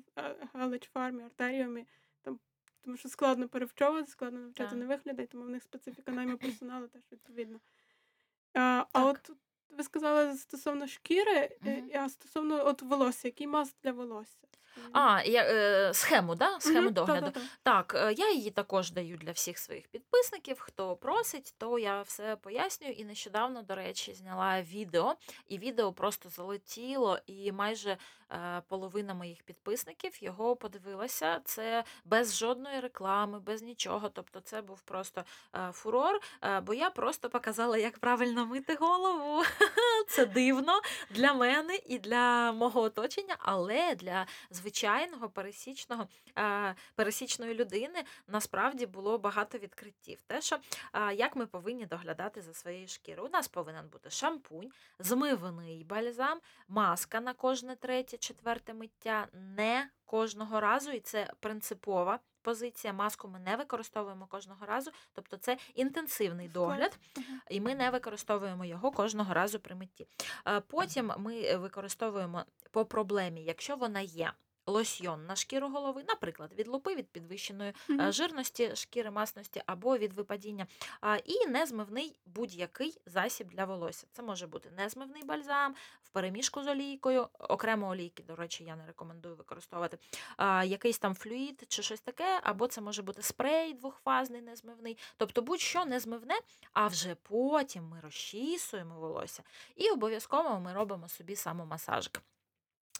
[0.53, 1.87] галич фармі, артеріумі,
[2.23, 2.41] там
[2.81, 4.79] тому що складно перевчовувати, складно навчати Так.
[4.79, 7.61] нових людей, тому в них специфіка найму персоналу теж відповідно.
[8.55, 9.31] А, а от
[9.79, 11.91] ви сказали стосовно шкіри, е, Мгм.
[12.05, 14.37] а стосовно от волосся, який маск для волосся?
[14.93, 16.61] А, я, е, схему, да?
[16.61, 17.27] схему Мгм, догляду.
[17.27, 17.47] та-та-та.
[17.63, 20.61] Так, е, я її також даю для всіх своїх підписників.
[20.61, 22.93] Хто просить, то я все пояснюю.
[22.93, 25.15] І нещодавно, до речі, зняла відео,
[25.49, 27.97] і відео просто залетіло, і майже е,
[28.68, 31.40] половина моїх підписників його подивилася.
[31.45, 34.09] Це без жодної реклами, без нічого.
[34.09, 36.21] Тобто, це був просто е, фурор.
[36.44, 39.42] е, бо я просто показала, як правильно мити голову.
[40.09, 40.81] Це дивно
[41.11, 49.19] для мене і для мого оточення, але для звичайного пересічного е, пересічної людини насправді було
[49.19, 50.23] багато відкриттів.
[50.27, 50.59] Те, що
[50.92, 53.29] е, як ми повинні доглядати за своєю шкірою.
[53.29, 60.60] У нас повинен бути шампунь, змиваний бальзам, маска на кожне третє, четверте миття, не кожного
[60.60, 62.18] разу, і це принципова.
[62.42, 66.98] Позиція маску ми не використовуємо кожного разу, тобто це інтенсивний догляд,
[67.50, 70.06] і ми не використовуємо його кожного разу при митті.
[70.46, 74.33] Е, Потім ми використовуємо по проблемі, якщо вона є.
[74.67, 80.13] Лосьйон на шкіру голови, наприклад, від лупи, від підвищеної е, жирності, шкіри масності або від
[80.13, 80.67] випадіння.
[81.25, 84.06] І незмивний будь-який засіб для волосся.
[84.13, 88.87] Це може бути незмивний бальзам в переміжку з олійкою, окремо олійки, до речі, я не
[88.87, 89.98] рекомендую використовувати.
[90.65, 94.98] Якийсь там флюїд чи щось таке, або це може бути спрей двохфазний незмивний.
[95.17, 96.35] Тобто будь-що незмивне,
[96.73, 99.42] а вже потім ми розчісуємо волосся
[99.77, 102.23] і обов'язково ми робимо собі самомасажик.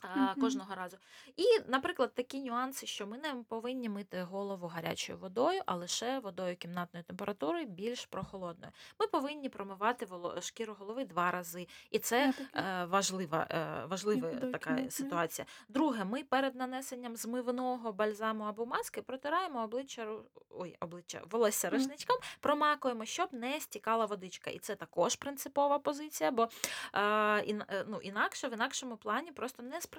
[0.03, 0.35] А.
[0.41, 0.97] Кожного разу.
[1.37, 6.57] І, наприклад, такі нюанси, що ми не повинні мити голову гарячою водою, а лише водою
[6.57, 8.73] кімнатної температури, більш прохолодною.
[9.01, 11.67] Ми повинні промивати воло- шкіру голови два рази.
[11.91, 15.47] І це е, важлива, е, важлива така ситуація.
[15.69, 20.07] Друге, ми перед нанесенням змивного бальзаму або маски протираємо обличчя,
[20.51, 24.51] ой, обличчя волосся рушничком, промакуємо, щоб не стікала водичка.
[24.51, 26.49] І це також принципова позиція, бо
[26.95, 29.92] е, е, ну, інакше в інакшому плані просто не спрацює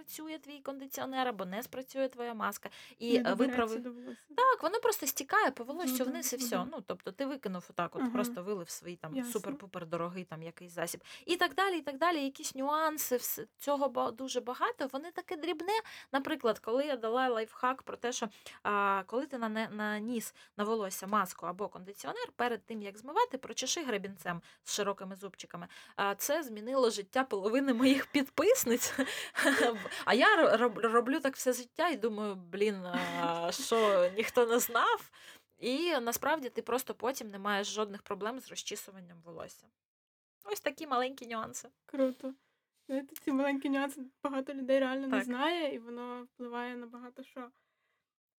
[0.44, 2.70] твій кондиціонер або не спрацює твоя маска.
[3.00, 3.82] І е, виправи.
[4.36, 6.66] Так, воно просто стікає по волоссю Ну да, вниз і все.
[6.72, 8.12] Ну, тобто ти викинув отак, от Ага.
[8.12, 11.04] просто вилив свій там супер-пупер дорогий там якийсь засіб.
[11.26, 12.24] І так далі, і так далі.
[12.24, 13.20] Якісь нюанси,
[13.58, 14.90] цього дуже багато.
[14.94, 15.74] Вони таке дрібне.
[16.12, 18.30] Наприклад, коли я дала лайфхак про те, що
[18.64, 23.84] а, коли ти нане- наніс на волосся маску або кондиціонер, перед тим як змивати, прочеши
[23.84, 25.68] гребінцем з широкими зубчиками.
[25.96, 28.94] А, це змінило життя половини моїх підписниць.
[30.06, 32.84] А я роб- роблю так все життя і думаю, блін,
[33.50, 35.12] що ніхто не знав.
[35.58, 39.66] І насправді ти просто потім не маєш жодних проблем з розчісуванням волосся.
[40.46, 41.70] Ось такі маленькі нюанси.
[41.86, 42.34] Круто.
[42.88, 47.50] Знаєте, ці маленькі нюанси багато людей реально не знає, і воно впливає на багато що.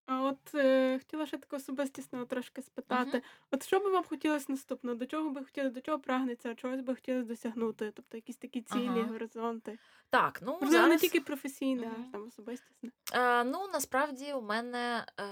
[0.07, 3.23] А от е, хотіла ще таке особистісного трошки спитати.
[3.51, 4.95] От що би вам хотілося наступно?
[4.95, 7.91] До чого би хотіли, до чого прагнеться, чогось би хотіли досягнути?
[7.97, 9.03] Тобто якісь такі цілі, Ага.
[9.03, 9.79] горизонти.
[10.11, 11.01] Так, ну Можливо, не зараз...
[11.01, 12.05] тільки професійне, Мгм.
[12.09, 12.91] а там особистісне.
[13.13, 15.25] Е, ну, насправді у мене е,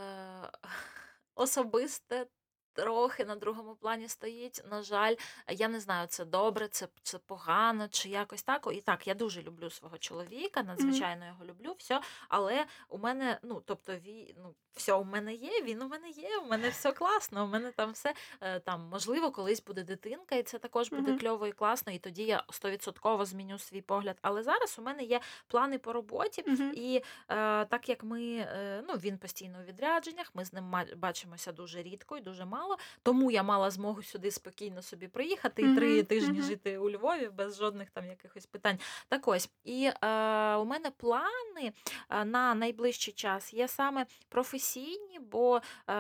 [1.35, 2.27] особисте
[2.73, 4.63] трохи на другому плані стоїть.
[4.71, 5.15] На жаль,
[5.49, 8.69] я не знаю, це добре, це, це погано, чи якось так.
[8.73, 12.01] І так, я дуже люблю свого чоловіка, надзвичайно його люблю, все.
[12.29, 16.39] Але у мене, ну, тобто, ві, ну, все у мене є, він у мене є,
[16.39, 20.43] у мене все класно, у мене там все е, там, можливо, колись буде дитинка, і
[20.43, 24.19] це також буде кльово і класно, і тоді я стовідсотково зміню свій погляд.
[24.23, 26.45] Але зараз у мене є плани по роботі,
[26.75, 31.53] і е, так як ми, е, ну він постійно у відрядженнях, ми з ним бачимося
[31.53, 32.62] дуже рідко і дуже мало.
[33.03, 37.57] Тому я мала змогу сюди спокійно собі приїхати і три тижні жити у Львові без
[37.57, 38.79] жодних там якихось питань.
[39.09, 41.73] Так ось, і е, у мене плани
[42.11, 45.95] е, на найближчий час є саме професійні, бо е,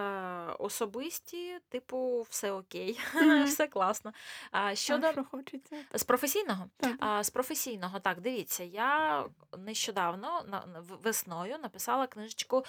[0.59, 3.01] особисті, типу, все окей,
[3.47, 4.13] все класно.
[4.51, 5.77] А щодо А що хочеться?
[5.95, 6.67] з професійного.
[6.77, 6.97] Так.
[7.01, 9.25] А, з професійного, так, дивіться, я
[9.59, 10.63] нещодавно
[11.03, 12.65] весною написала книжечку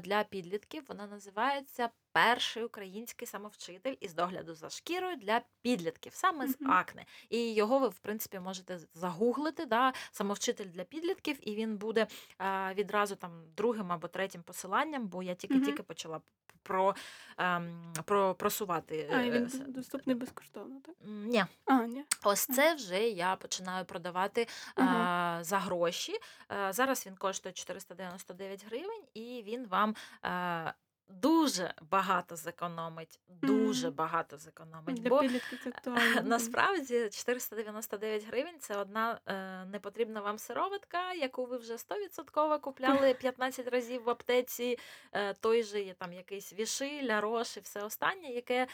[0.00, 0.84] для підлітків.
[0.88, 7.04] Вона називається Перший український самовчитель із догляду за шкірою для підлітків, саме з акне.
[7.30, 12.06] І його ви, в принципі, можете загуглити, да, самовчитель для підлітків, і він буде
[12.38, 16.20] а, відразу там другим або третім посиланням, бо я тільки-тільки почала
[16.62, 16.94] про,
[17.38, 19.10] ем, про просувати.
[19.12, 20.94] А, і е, він доступний безкоштовно, так?
[21.04, 22.04] Ні, А, ні.
[22.24, 26.18] Ось це вже я починаю продавати а, за гроші.
[26.48, 29.94] А, зараз він коштує 499 гривень, і він вам.
[30.22, 30.72] А,
[31.08, 33.20] дуже багато зекономить.
[33.28, 34.96] Дуже багато зекономить.
[34.96, 35.22] Для Бо
[35.86, 36.28] мгм.
[36.28, 43.68] насправді 499 гривень це одна е, непотрібна вам сироватка, яку ви вже 100% купляли 15
[43.68, 44.78] разів в аптеці.
[45.12, 48.66] Е, той же є там якийсь віши, лярош і все останнє, яке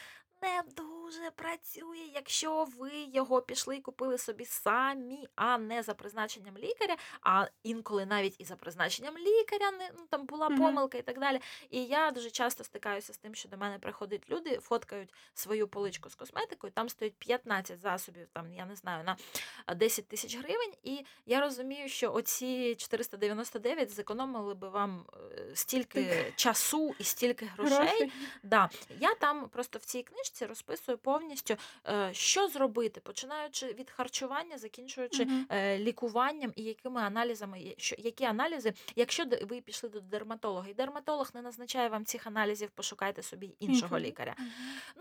[0.43, 6.57] не дуже працює, якщо ви його пішли і купили собі самі, а не за призначенням
[6.57, 11.19] лікаря, а інколи навіть і за призначенням лікаря не ну там була помилка і так
[11.19, 11.39] далі.
[11.69, 16.09] І я дуже часто стикаюся з тим, що до мене приходять люди, фоткають свою поличку
[16.09, 19.17] з косметикою, там стоїть 15 засобів, там я не знаю, на
[19.75, 20.73] 10 тисяч гривень.
[20.83, 27.77] І я розумію, що оці 499 зекономили би вам е, стільки часу і стільки грошей.
[27.77, 28.11] Грошей.
[28.43, 28.69] Да.
[28.99, 31.55] Я там просто в цій книжці розписую повністю,
[31.87, 39.23] е, що зробити, починаючи від харчування, закінчуючи е, лікуванням і якими аналізами, які аналізи, якщо
[39.41, 43.99] ви пішли до дерматолога, і дерматолог не назначає вам цих аналізів, пошукайте собі іншого Іншого.
[43.99, 44.35] лікаря.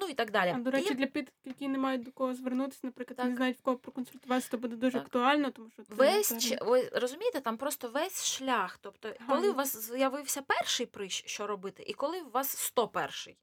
[0.00, 0.52] Ну і так далі.
[0.56, 3.58] А до речі, і для підлітків, які не мають до кого звернутися, наприклад, не знають
[3.58, 5.02] в кого проконсультуватися, то буде дуже Так.
[5.02, 8.78] актуально, тому що це весь ч- ви розумієте, там просто весь шлях.
[8.82, 13.36] Тобто, коли у вас з'явився перший прищ, що робити, і коли у вас 101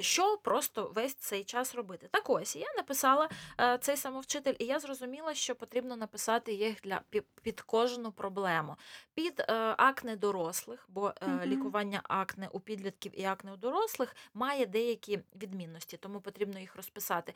[0.00, 2.08] що просто весь цей час робити.
[2.10, 3.28] Так ось я написала
[3.60, 7.00] е, цей самовчитель, і я зрозуміла, що потрібно написати їх для
[7.42, 8.76] під кожну проблему.
[9.14, 14.66] Під е, акне дорослих, бо е, лікування акне у підлітків і акне у дорослих має
[14.66, 17.34] деякі відмінності, тому потрібно їх розписати.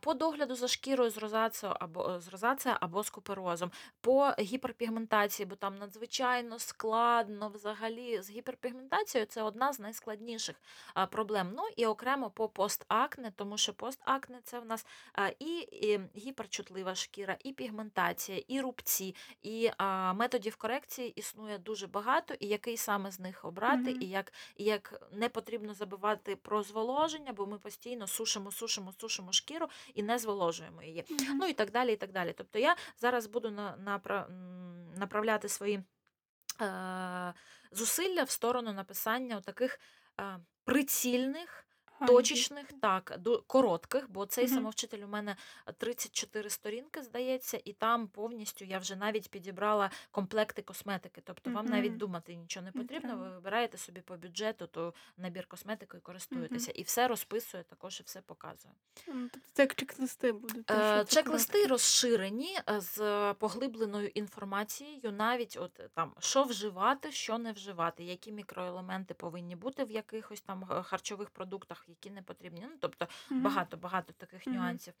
[0.00, 5.56] По догляду за шкірою з розацією або з розацією або з куперозом, по гіперпігментації, бо
[5.56, 10.56] там надзвичайно складно взагалі з гіперпігментацією це одна з найскладніших
[11.10, 11.52] проблем.
[11.56, 14.86] Ну і окремо по постакне, тому що постакне це в нас
[15.38, 15.68] і,
[16.16, 19.70] гіперчутлива шкіра, і пігментація, і рубці, і
[20.14, 24.02] методів корекції існує дуже багато, і який саме з них обрати, Мгм.
[24.02, 29.32] і як, і як не потрібно забувати про зволоження, бо ми постійно сушимо, сушимо, сушимо
[29.32, 31.04] шкіру і не зволожуємо її.
[31.10, 31.38] Мгм.
[31.38, 31.92] Ну і так далі.
[31.92, 32.34] і так далі.
[32.36, 35.82] Тобто я зараз буду на, м, направляти свої
[36.60, 37.34] е,
[37.72, 39.80] зусилля в сторону написання таких
[40.20, 41.64] е, прицільних.
[42.06, 44.54] Точечних, так, до коротких, бо цей Мгм.
[44.54, 45.36] самовчитель у мене
[45.78, 51.20] 34 сторінки, здається, і там повністю я вже навіть підібрала комплекти косметики.
[51.24, 53.16] Тобто вам навіть думати нічого не Не потрібно.
[53.16, 56.70] Ви вибираєте собі по бюджету то набір косметики і користуєтеся.
[56.70, 58.74] І все розписує, також і все показує.
[59.08, 60.70] Ну, Тобто це як чек-листи будуть.
[60.70, 67.52] Е, Чек-листи розширені е, з поглибленою інформацією, навіть от е, там що вживати, що не
[67.52, 72.60] вживати, які мікроелементи повинні бути в якихось там харчових продуктах, які не потрібні.
[72.62, 74.94] Ну тобто багато багато таких нюансів.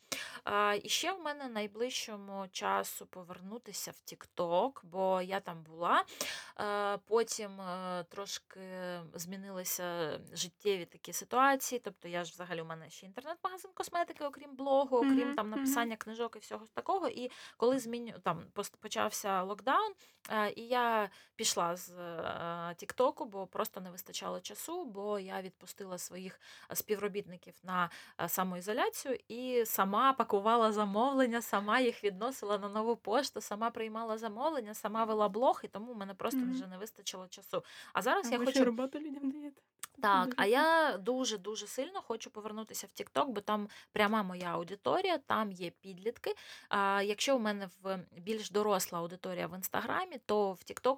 [0.44, 6.04] А, і ще в мене найближчому часу повернутися в TikTok, бо я там була.
[7.06, 7.50] Потім
[8.08, 8.60] трошки
[9.14, 11.80] змінилися життєві такі ситуації.
[11.84, 16.36] Тобто я ж взагалі у мене ще інтернет-магазин косметики, окрім блогу, окрім там написання книжок
[16.36, 17.08] і всього такого.
[17.08, 18.44] І коли зміню там
[18.80, 19.92] почався локдаун,
[20.56, 21.92] і я пішла з
[22.76, 26.40] Тіктоку, бо просто не вистачало часу, бо я відпустила своїх
[26.74, 27.90] співробітників на
[28.26, 35.04] самоізоляцію і сама пакувала замовлення, сама їх відносила на нову пошту, сама приймала замовлення, сама
[35.04, 36.52] вела блог, і тому в мене просто Мгм.
[36.54, 37.64] вже не вистачило часу.
[37.92, 38.64] А зараз А я ви хочу.
[38.64, 39.62] роботу людям даєте?
[40.02, 45.18] Так, а я дуже дуже сильно хочу повернутися в TikTok, бо там пряма моя аудиторія,
[45.18, 46.34] там є підлітки.
[46.68, 50.96] А якщо у мене в більш доросла аудиторія в інстаграмі, то в TikTok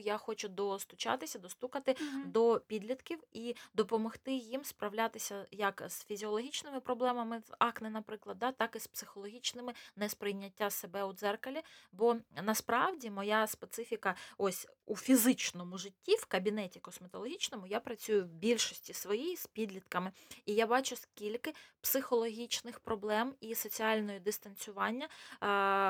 [0.00, 2.30] я хочу достучатися, достукати Мгм.
[2.30, 8.78] до підлітків і допомогти їм справлятися як з фізіологічними проблемами акне, наприклад, да, так і
[8.78, 11.62] з психологічними несприйняття себе у дзеркалі.
[11.92, 18.92] Бо насправді моя специфіка ось у фізичному житті, в кабінеті косметологічному, я працюю в більшості
[18.92, 20.12] своїй з підлітками,
[20.46, 25.08] і я бачу, скільки психологічних проблем і соціальної дистанціювання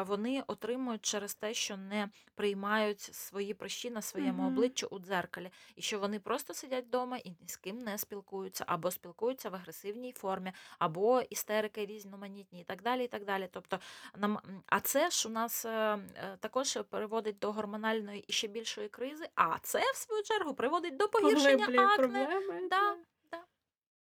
[0.06, 4.52] вони отримують через те, що не приймають свої прищі на своєму Мгм.
[4.52, 8.64] обличчю у дзеркалі, і що вони просто сидять вдома і ні з ким не спілкуються,
[8.66, 13.04] або спілкуються в агресивній формі, або істерики різноманітні, і так далі.
[13.04, 13.48] і так далі.
[13.52, 13.78] Тобто,
[14.16, 18.85] нам, а це ж у нас е, е, також приводить до гормональної і ще більшої
[18.88, 21.96] кризи, а це, в свою чергу, приводить до погіршення Поглиблює акне.
[21.96, 22.68] проблеми.
[22.70, 22.96] Да,
[23.30, 23.44] да.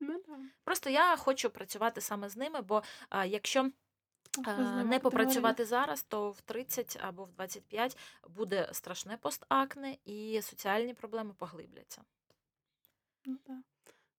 [0.00, 0.38] Ну, так.
[0.64, 3.70] Просто я хочу працювати саме з ними, бо а, якщо
[4.84, 7.96] не попрацювати зараз, то в 30 або в 25
[8.28, 12.02] буде страшне постакне і соціальні проблеми поглибляться.
[13.24, 13.56] Ну, так.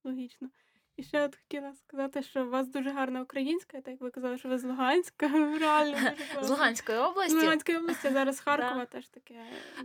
[0.03, 0.49] Логічно.
[0.97, 4.37] І ще от хотіла сказати, що у вас дуже гарна українська, так як ви казали,
[4.37, 5.27] що ви з Луганська.
[5.59, 5.97] Реально
[6.41, 7.35] З Луганської Луганської З області.
[7.35, 8.85] Луганської області, зараз Харкова Да.
[8.85, 9.35] теж таке.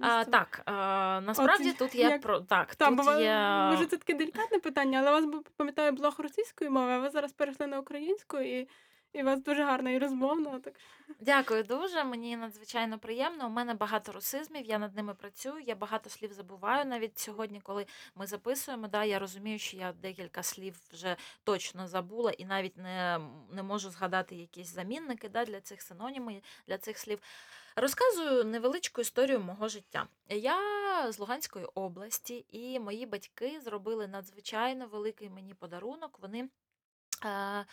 [0.01, 2.75] А, так, а, насправді От тут є як- про так.
[2.75, 3.35] Там, тут бо є...
[3.71, 7.33] може це таке делікатне питання, але у вас пам'ятаю, блог російської мови, а ви зараз
[7.33, 8.69] перейшли на українську, і,
[9.13, 10.59] і у вас дуже гарна і розмовна.
[10.59, 10.75] Так
[11.21, 12.05] Дякую дуже.
[12.05, 13.47] Мені надзвичайно приємно.
[13.47, 15.63] У мене багато русизмів, я над ними працюю.
[15.67, 16.85] Я багато слів забуваю.
[16.85, 22.31] Навіть сьогодні, коли ми записуємо, да, я розумію, що я декілька слів вже точно забула
[22.31, 27.19] і навіть не, не можу згадати якісь замінники да, для цих синоніми, для цих слів.
[27.77, 30.07] Розказую невеличку історію мого життя.
[30.29, 30.59] Я
[31.13, 36.19] з Луганської області, і мої батьки зробили надзвичайно великий мені подарунок.
[36.23, 36.49] Вони
[37.25, 37.67] е,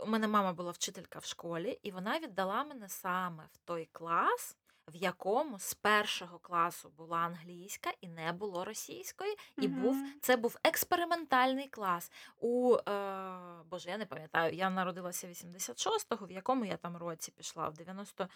[0.00, 4.56] у мене мама була вчителька в школі, і вона віддала мене саме в той клас,
[4.88, 9.36] в якому з першого класу була англійська і не було російської.
[9.58, 12.12] І був це був експериментальний клас.
[12.38, 17.68] У е, Боже, я не пам'ятаю, я народилася 86-го, в якому я там році пішла,
[17.68, 18.28] в 90.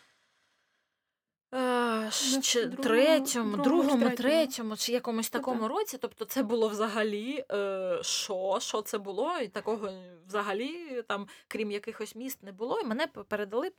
[1.55, 4.17] Е, Ну, другому- третьому, другому чи третьому.
[4.17, 5.71] третьому, чи якомусь такому так.
[5.71, 5.99] році.
[5.99, 8.59] Тобто це було взагалі е, що?
[8.61, 9.39] Що це було?
[9.39, 9.91] І такого
[10.27, 12.81] взагалі там, крім якихось міст, не було.
[12.81, 13.73] І мене передали,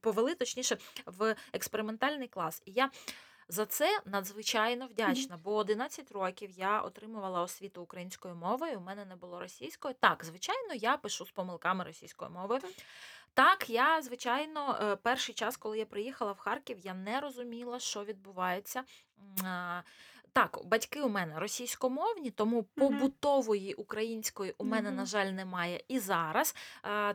[0.00, 2.62] повели точніше в експериментальний клас.
[2.66, 2.90] І я
[3.48, 8.78] за це надзвичайно вдячна, бо 11 років я отримувала освіту українською мовою.
[8.78, 9.94] У мене не було російської.
[10.00, 12.60] Так, звичайно, я пишу з помилками російською мовою.
[13.36, 13.70] Так.
[13.70, 18.84] Я звичайно, е, перший час, коли я приїхала в Харків, я не розуміла, що відбувається.
[20.32, 26.54] Так, батьки у мене російськомовні, тому побутової української у мене, на жаль, немає і зараз.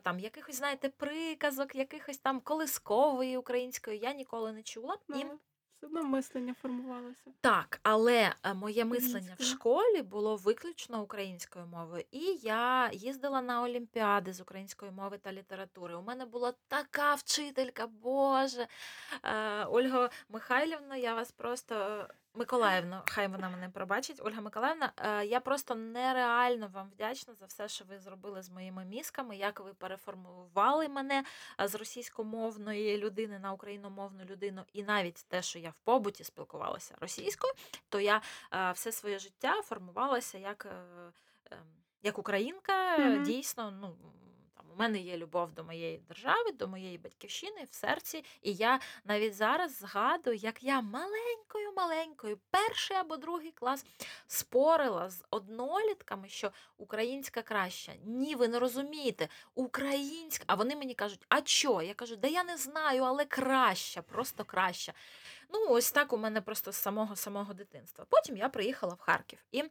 [0.04, 4.98] Там якихось, знаєте, приказок, якихось там колискової української я ніколи не чула.
[5.10, 5.26] І
[5.82, 7.32] все одно мислення формувалося.
[7.42, 12.04] так, але е, моє мислення в школі було виключно українською мовою.
[12.12, 15.96] І я їздила на олімпіади з української мови та літератури.
[15.96, 18.68] У мене була така вчителька, Боже.
[19.24, 22.08] Е, Ольга Михайлівна, я вас просто.
[22.36, 24.22] Е, Миколаївна, хай вона мене пробачить.
[24.24, 28.86] Ольга Миколаївна, е, я просто нереально вам вдячна за все, що ви зробили з моїми
[28.86, 31.24] мізками, як ви переформували мене
[31.66, 37.54] з російськомовної людини на україномовну людину, і навіть те, що я в побуті спілкувалася російською,
[37.90, 38.22] то я
[38.74, 41.12] все своє життя формувалася як, е,
[41.52, 41.58] ем,
[42.04, 42.98] як українка.
[42.98, 43.24] Мгм.
[43.24, 43.96] Дійсно, ну.
[44.76, 48.24] У мене є любов до моєї держави, до моєї батьківщини в серці.
[48.42, 53.86] І я навіть зараз згадую, як я маленькою, маленькою, перший або другий клас
[54.28, 57.92] спорила з однолітками, що українська краща.
[58.06, 60.44] Ні, ви не розумієте, українська.
[60.48, 61.82] А вони мені кажуть, а чо?
[61.82, 64.94] Я кажу, да я не знаю, але краща, просто краща.
[65.50, 68.06] Ну, ось так у мене просто з самого самого дитинства.
[68.10, 69.40] Потім я приїхала в Харків.
[69.52, 69.64] І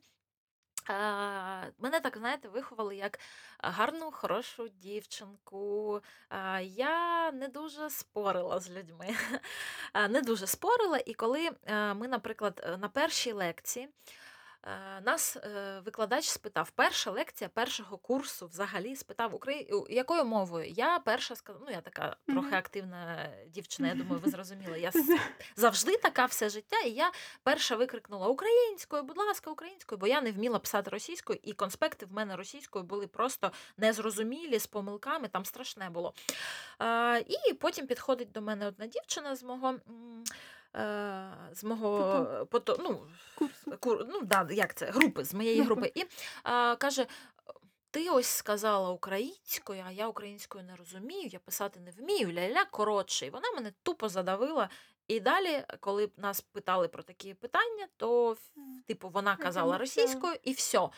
[1.78, 3.18] мене так, знаєте, виховали як
[3.58, 6.00] гарну, хорошу дівчинку.
[6.62, 9.14] Я не дуже спорила з людьми.
[10.10, 10.98] Не дуже спорила.
[11.06, 13.88] І коли е, ми, наприклад, е, на першій лекції
[15.02, 20.68] нас е, викладач спитав, перша лекція першого курсу взагалі спитав, «Украї- якою мовою?
[20.76, 24.80] Я перша сказала, ну я така трохи активна дівчина, я думаю, ви зрозуміли.
[24.80, 24.92] Я
[25.56, 26.80] завжди така все життя.
[26.80, 31.52] І я перша викрикнула українською, будь ласка, українською, бо я не вміла писати російською, і
[31.52, 36.14] конспекти в мене російською були просто незрозумілі з помилками, там страшне було.
[37.48, 39.74] І потім підходить до мене одна дівчина з мого.
[40.76, 43.78] Е, З мого пото, ну, Курсу.
[43.80, 45.92] кур, ну да, як це, групи, з моєї Групи.
[45.94, 46.04] І
[46.42, 47.06] а, каже:
[47.90, 53.26] ти ось сказала українською, а я українською не розумію, я писати не вмію, ля-ля, коротше.
[53.26, 54.68] І вона мене тупо задавила.
[55.08, 58.36] І далі, коли нас питали про такі питання, то
[58.86, 60.88] типу вона казала російською і все.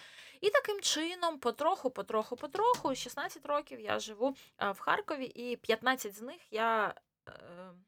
[0.41, 6.17] І таким чином, потроху, потроху, потроху, 16 років я живу а, в Харкові, і 15
[6.17, 6.95] з них я
[7.29, 7.33] е,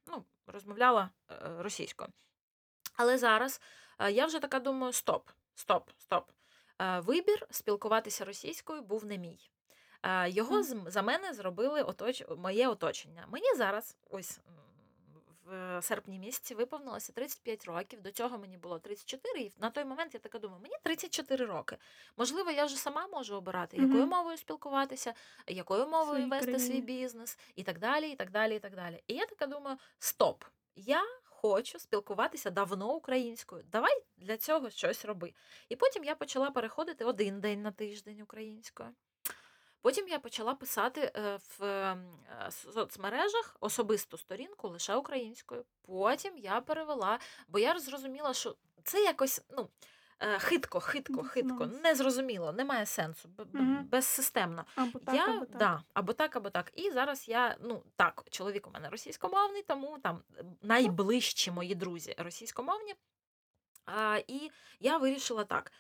[0.07, 2.09] ну, розмовляла е, російською.
[2.97, 3.61] Але зараз
[3.99, 6.31] е, я вже така думаю: стоп, стоп, стоп.
[6.81, 9.51] Е, Вибір спілкуватися російською був не мій.
[10.27, 12.25] Його з- за мене зробили оточ...
[12.37, 13.27] моє оточення.
[13.29, 14.41] Мені зараз, ось
[15.47, 18.01] в серпні місяці, виповнилося 35 років.
[18.03, 21.77] До цього мені було 34, і на той момент я така думаю, мені 34 роки.
[22.17, 24.09] Можливо, я вже сама можу обирати, якою Мгм.
[24.09, 25.15] мовою спілкуватися,
[25.47, 29.03] якою мовою своїй вести свій бізнес, і так далі, і так далі, і так далі.
[29.07, 30.45] І я така думаю: стоп,
[30.77, 33.65] я хочу спілкуватися давно українською.
[33.73, 35.33] Давай для цього щось роби.
[35.69, 38.89] І потім я почала переходити один день на тиждень українською.
[39.85, 42.05] Потім я почала писати е, в ем,
[42.47, 45.65] е, соцмережах особисту сторінку лише українською.
[45.83, 47.19] Потім я перевела,
[47.49, 49.69] бо я зрозуміла, що це якось, ну.
[50.21, 53.29] е, хитко, хитко, хитко, незрозуміло, немає сенсу,
[53.91, 54.65] безсистемно.
[54.75, 55.57] Або так, я, або так.
[55.57, 56.73] Да, або так, або так.
[56.75, 60.23] І зараз я, ну так, чоловік у мене російськомовний, тому там
[60.63, 62.95] найближчі мої друзі російськомовні.
[63.87, 65.73] А, і я вирішила так.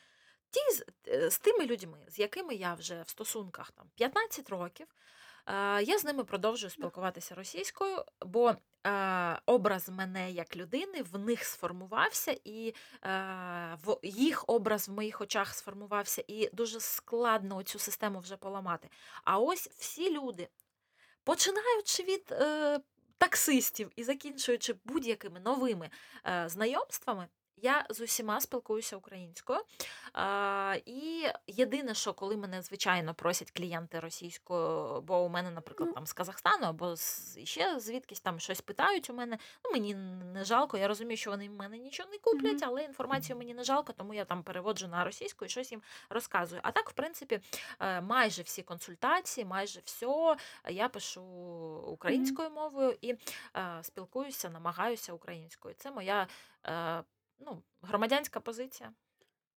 [0.54, 4.86] Ті з, е, з тими людьми, з якими я вже в стосунках там 15 років,
[5.46, 8.54] е, я з ними продовжую спілкуватися російською, бо
[8.86, 12.74] е, образ мене як людини в них сформувався, і е,
[13.84, 18.88] в їх образ в моїх очах сформувався, і дуже складно цю систему вже поламати.
[19.24, 20.48] А ось всі люди,
[21.24, 22.80] починаючи від е,
[23.18, 25.90] таксистів і закінчуючи будь-якими новими
[26.26, 27.28] е, знайомствами,
[27.64, 29.60] я з усіма спілкуюся українською.
[30.12, 35.94] А, і єдине, що коли мене звичайно просять клієнти російською, бо у мене, наприклад, Ну.
[35.94, 39.38] там з Казахстану або з ще звідкись там щось питають у мене.
[39.64, 39.94] Ну мені
[40.34, 40.78] не жалко.
[40.78, 44.14] Я розумію, що вони в мене нічого не куплять, але інформацію мені не жалко, тому
[44.14, 46.60] я там переводжу на російську і щось їм розказую.
[46.64, 47.40] А так, в принципі,
[47.80, 50.36] е, майже всі консультації, майже все
[50.68, 51.22] я пишу
[51.86, 53.14] українською мовою і
[53.56, 55.74] е, спілкуюся, намагаюся українською.
[55.78, 56.26] Це моя
[56.66, 57.02] е,
[57.38, 58.92] ну, громадянська позиція.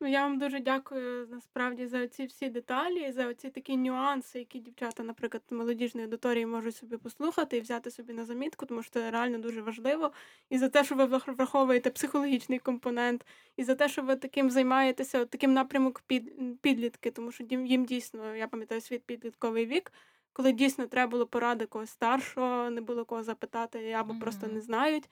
[0.01, 4.59] Ну, я вам дуже дякую насправді за ці всі деталі, за ці такі нюанси, які
[4.59, 9.11] дівчата, наприклад, молодіжної аудиторії можуть собі послухати і взяти собі на замітку, тому що це
[9.11, 10.11] реально дуже важливо.
[10.49, 13.25] І за те, що ви враховуєте психологічний компонент,
[13.57, 17.85] і за те, що ви таким займаєтеся, от таким напрямок під, підлітки, тому що їм
[17.85, 19.91] дійсно, я пам'ятаю свій підлітковий вік,
[20.33, 25.09] коли дійсно треба було поради когось старшого, не було кого запитати, або просто не знають.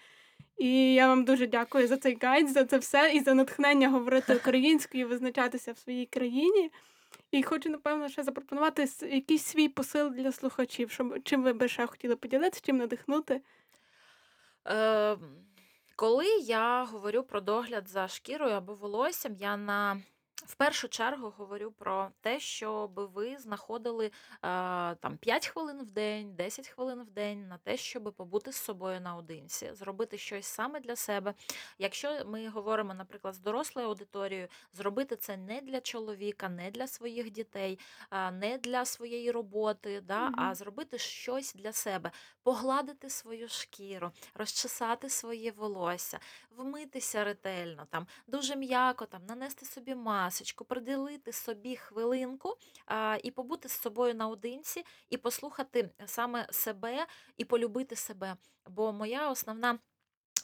[0.57, 4.35] І я вам дуже дякую за цей гайд, за це все і за натхнення говорити
[4.35, 6.71] українською, визначатися в своїй країні.
[7.31, 11.87] І хочу, напевно, ще запропонувати якийсь свій посил для слухачів, щоб чим ви би ще
[11.87, 13.41] хотіли поділитися, чим надихнути.
[14.67, 15.17] Е,
[15.95, 20.01] коли я говорю про догляд за шкірою або волоссям, я на
[20.45, 24.11] в першу чергу говорю про те, щоб ви знаходили е,
[24.95, 29.01] там 5 хвилин в день, 10 хвилин в день на те, щоб побути з собою
[29.01, 31.33] наодинці, зробити щось саме для себе.
[31.79, 37.31] Якщо ми говоримо, наприклад, з дорослою аудиторією, зробити це не для чоловіка, не для своїх
[37.31, 37.79] дітей,
[38.09, 42.11] а, не для своєї роботи, да, а зробити щось для себе,
[42.43, 46.19] погладити свою шкіру, розчесати своє волосся,
[46.57, 49.95] вмитися ретельно, там дуже м'яко там нанести собі
[50.34, 52.57] масочку, приділити собі хвилинку
[53.23, 57.05] і побути з собою наодинці, і послухати саме себе
[57.38, 58.38] і полюбити себе.
[58.69, 59.79] Бо моя основна.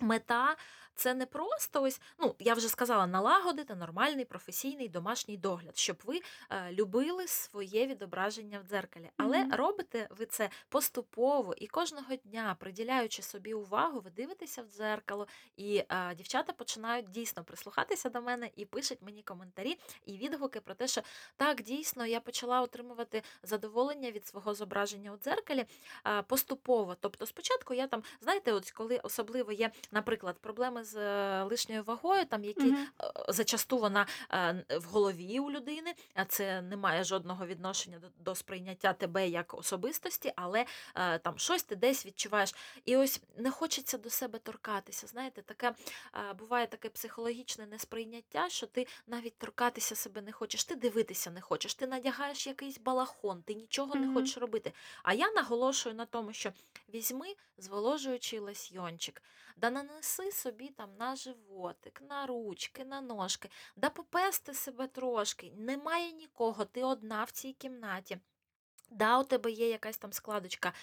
[0.01, 0.55] Мета
[0.99, 6.21] це не просто ось, ну я вже сказала, налагодити нормальний професійний домашній догляд, щоб ви
[6.49, 9.09] е, любили своє відображення в дзеркалі.
[9.17, 9.53] Але Мгм.
[9.53, 15.27] робите ви це поступово і кожного дня, приділяючи собі увагу, ви дивитеся в дзеркало,
[15.57, 20.73] і е, дівчата починають дійсно прислухатися до мене і пишуть мені коментарі і відгуки про
[20.75, 21.01] те, що
[21.35, 25.65] так дійсно я почала отримувати задоволення від свого зображення у дзеркалі
[26.03, 26.95] а, поступово.
[26.99, 32.25] Тобто, спочатку я там, знаєте, от коли особливо є, наприклад, проблеми з е, лишньою вагою,
[32.25, 32.85] там які е,
[33.29, 38.93] зачасту вона е, в голові у людини, а це не має жодного відношення до, сприйняття
[38.93, 40.65] тебе як особистості, але
[41.21, 42.55] там щось ти десь відчуваєш.
[42.85, 45.07] І ось не хочеться до себе торкатися.
[45.07, 45.73] Знаєте, таке
[46.39, 51.73] буває таке психологічне несприйняття, що ти навіть торкатися себе не хочеш, ти дивитися не хочеш,
[51.73, 54.73] ти надягаєш якийсь балахон, ти нічого не хочеш робити.
[55.03, 56.51] А я наголошую на тому, що
[56.93, 59.21] візьми зволожуючий лосьйончик,
[59.59, 65.53] да нанеси собі там на животик, на ручки, на ножки, да попести себе трошки.
[65.57, 68.19] Немає нікого, ти одна в цій кімнаті.
[68.89, 70.73] Да, у тебе є якась там складочка.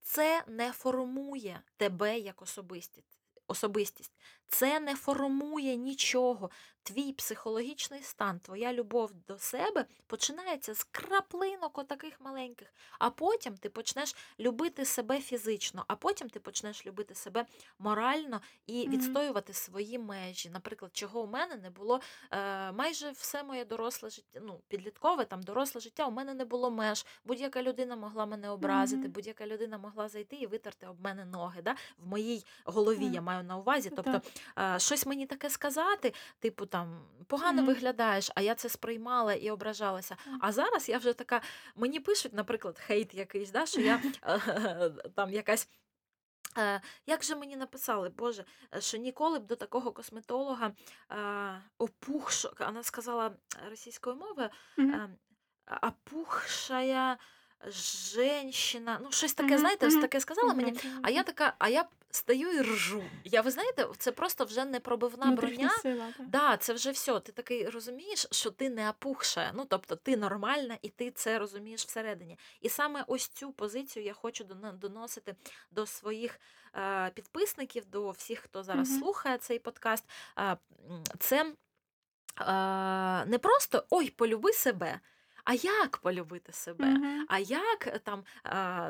[0.00, 3.18] Це не формує тебе як особистість.
[3.46, 4.12] Особистість.
[4.48, 6.50] Це не формує нічого.
[6.82, 12.74] Твій психологічний стан, твоя любов до себе починається з краплинок отаких маленьких.
[12.98, 17.46] А потім ти почнеш любити себе фізично, а потім ти почнеш любити себе
[17.78, 20.50] морально і відстоювати свої межі.
[20.50, 25.42] Наприклад, чого у мене не було е, майже все моє доросле життя, ну, підліткове, там
[25.42, 27.06] доросле життя, у мене не було меж.
[27.24, 31.62] Будь-яка людина могла мене образити, будь-яка людина могла зайти і витерти об мене ноги.
[31.62, 31.76] Да?
[31.98, 33.90] В моїй голові я маю на увазі.
[33.96, 34.22] Тобто
[34.58, 37.66] е, щось мені таке сказати, типу там погано Мгм.
[37.66, 40.16] виглядаєш, а я це сприймала і ображалася.
[40.24, 40.34] Так.
[40.40, 41.40] А зараз я вже така,
[41.76, 45.68] мені пишуть, наприклад, хейт якийсь, да, що я е, там якась.
[46.58, 50.72] Е, Як же мені написали, Боже, е, що ніколи б до такого косметолога
[51.12, 53.30] е, опухшо, вона сказала
[53.70, 54.90] російською мовою, Мгм.
[55.70, 57.16] е, опухшая
[57.70, 60.80] женщина, ну щось таке, знаєте, ось таке сказала мені.
[61.02, 63.04] А я така, а я стою і ржу.
[63.24, 65.70] Я ви знаєте, це просто вже не пробивна Внутрішня броня.
[65.82, 66.12] сила.
[66.16, 66.28] так.
[66.28, 67.20] Да, це вже все.
[67.20, 69.52] Ти такий розумієш, що ти не опухша.
[69.54, 72.38] Ну тобто ти нормальна, і ти це розумієш всередині.
[72.60, 74.44] І саме ось цю позицію я хочу
[74.74, 75.34] доносити
[75.70, 76.40] до своїх
[76.74, 79.00] е, підписників, до всіх, хто зараз Мгм.
[79.00, 80.04] слухає цей подкаст.
[80.38, 80.56] Е,
[81.18, 81.52] це
[82.40, 85.00] е, не просто ой, полюби себе.
[85.46, 86.84] А як полюбити себе?
[86.84, 87.26] Мгм.
[87.28, 88.24] А як там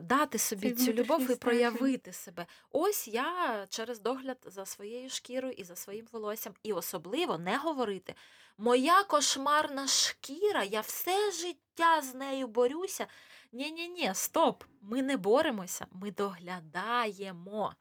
[0.03, 2.47] дати собі Цей цю любов і проявити себе?
[2.73, 8.15] Ось я через догляд за своєю шкірою і за своїм волоссям, і особливо не говорити.
[8.59, 13.07] Моя кошмарна шкіра, я все життя з нею борюся.
[13.53, 14.65] Ні, ні, ні, стоп.
[14.83, 17.75] Ми не боремося, ми доглядаємо.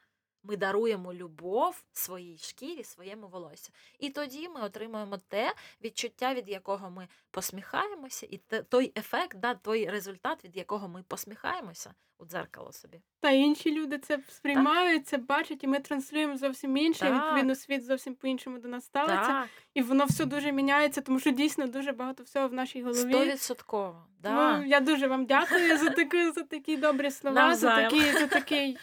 [0.48, 3.72] Ми даруємо любов своїй шкірі, своєму волосю.
[4.00, 8.38] І тоді ми отримуємо те відчуття, від якого ми посміхаємося, і
[8.70, 13.02] той ефект, да, той результат, від якого ми посміхаємося у дзеркало собі.
[13.20, 17.08] Та інші люди це сприймають, це бачать, і ми транслюємо зовсім інше.
[17.08, 19.28] і, Відповідно, світ зовсім по-іншому до нас ставиться.
[19.28, 23.12] Так, І воно все дуже міняється, тому що дійсно дуже багато всього в нашій голові.
[23.14, 24.08] стовідсотково.
[24.20, 24.58] Да.
[24.58, 27.90] Ну, я дуже вам дякую за такі, за такі добрі слова, за Навзаєм.
[27.92, 28.78] такий, за такий,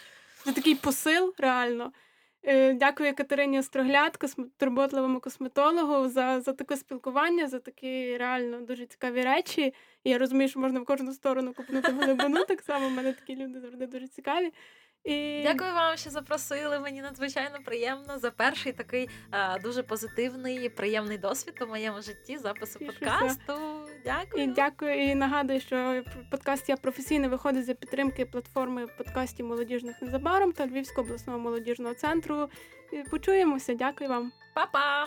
[0.45, 1.91] за такий посил, реально.
[2.45, 4.41] Е, Дякую Катерині Острогляд, косм...
[4.57, 9.73] турботливому косметологу, за, за таке спілкування, за такі реально дуже цікаві речі.
[10.03, 12.45] І я розумію, що можна в кожну сторону купнути глибину.
[12.47, 14.53] Так само в мене такі люди завжди дуже цікаві.
[15.03, 15.41] І...
[15.43, 16.79] Дякую вам, що запросили.
[16.79, 22.79] Мені надзвичайно приємно за перший такий е, дуже позитивний, приємний досвід у моєму житті запису
[22.79, 22.99] Тішуся.
[22.99, 23.53] подкасту.
[24.05, 24.43] Дякую.
[24.43, 30.51] І дякую і нагадую, що подкаст я професійно виходить за підтримки платформи подкастів молодіжних незабаром
[30.51, 32.49] та Львівського обласного молодіжного центру.
[33.11, 33.73] Почуємося.
[33.73, 34.31] Дякую вам.
[34.53, 35.05] Па-па!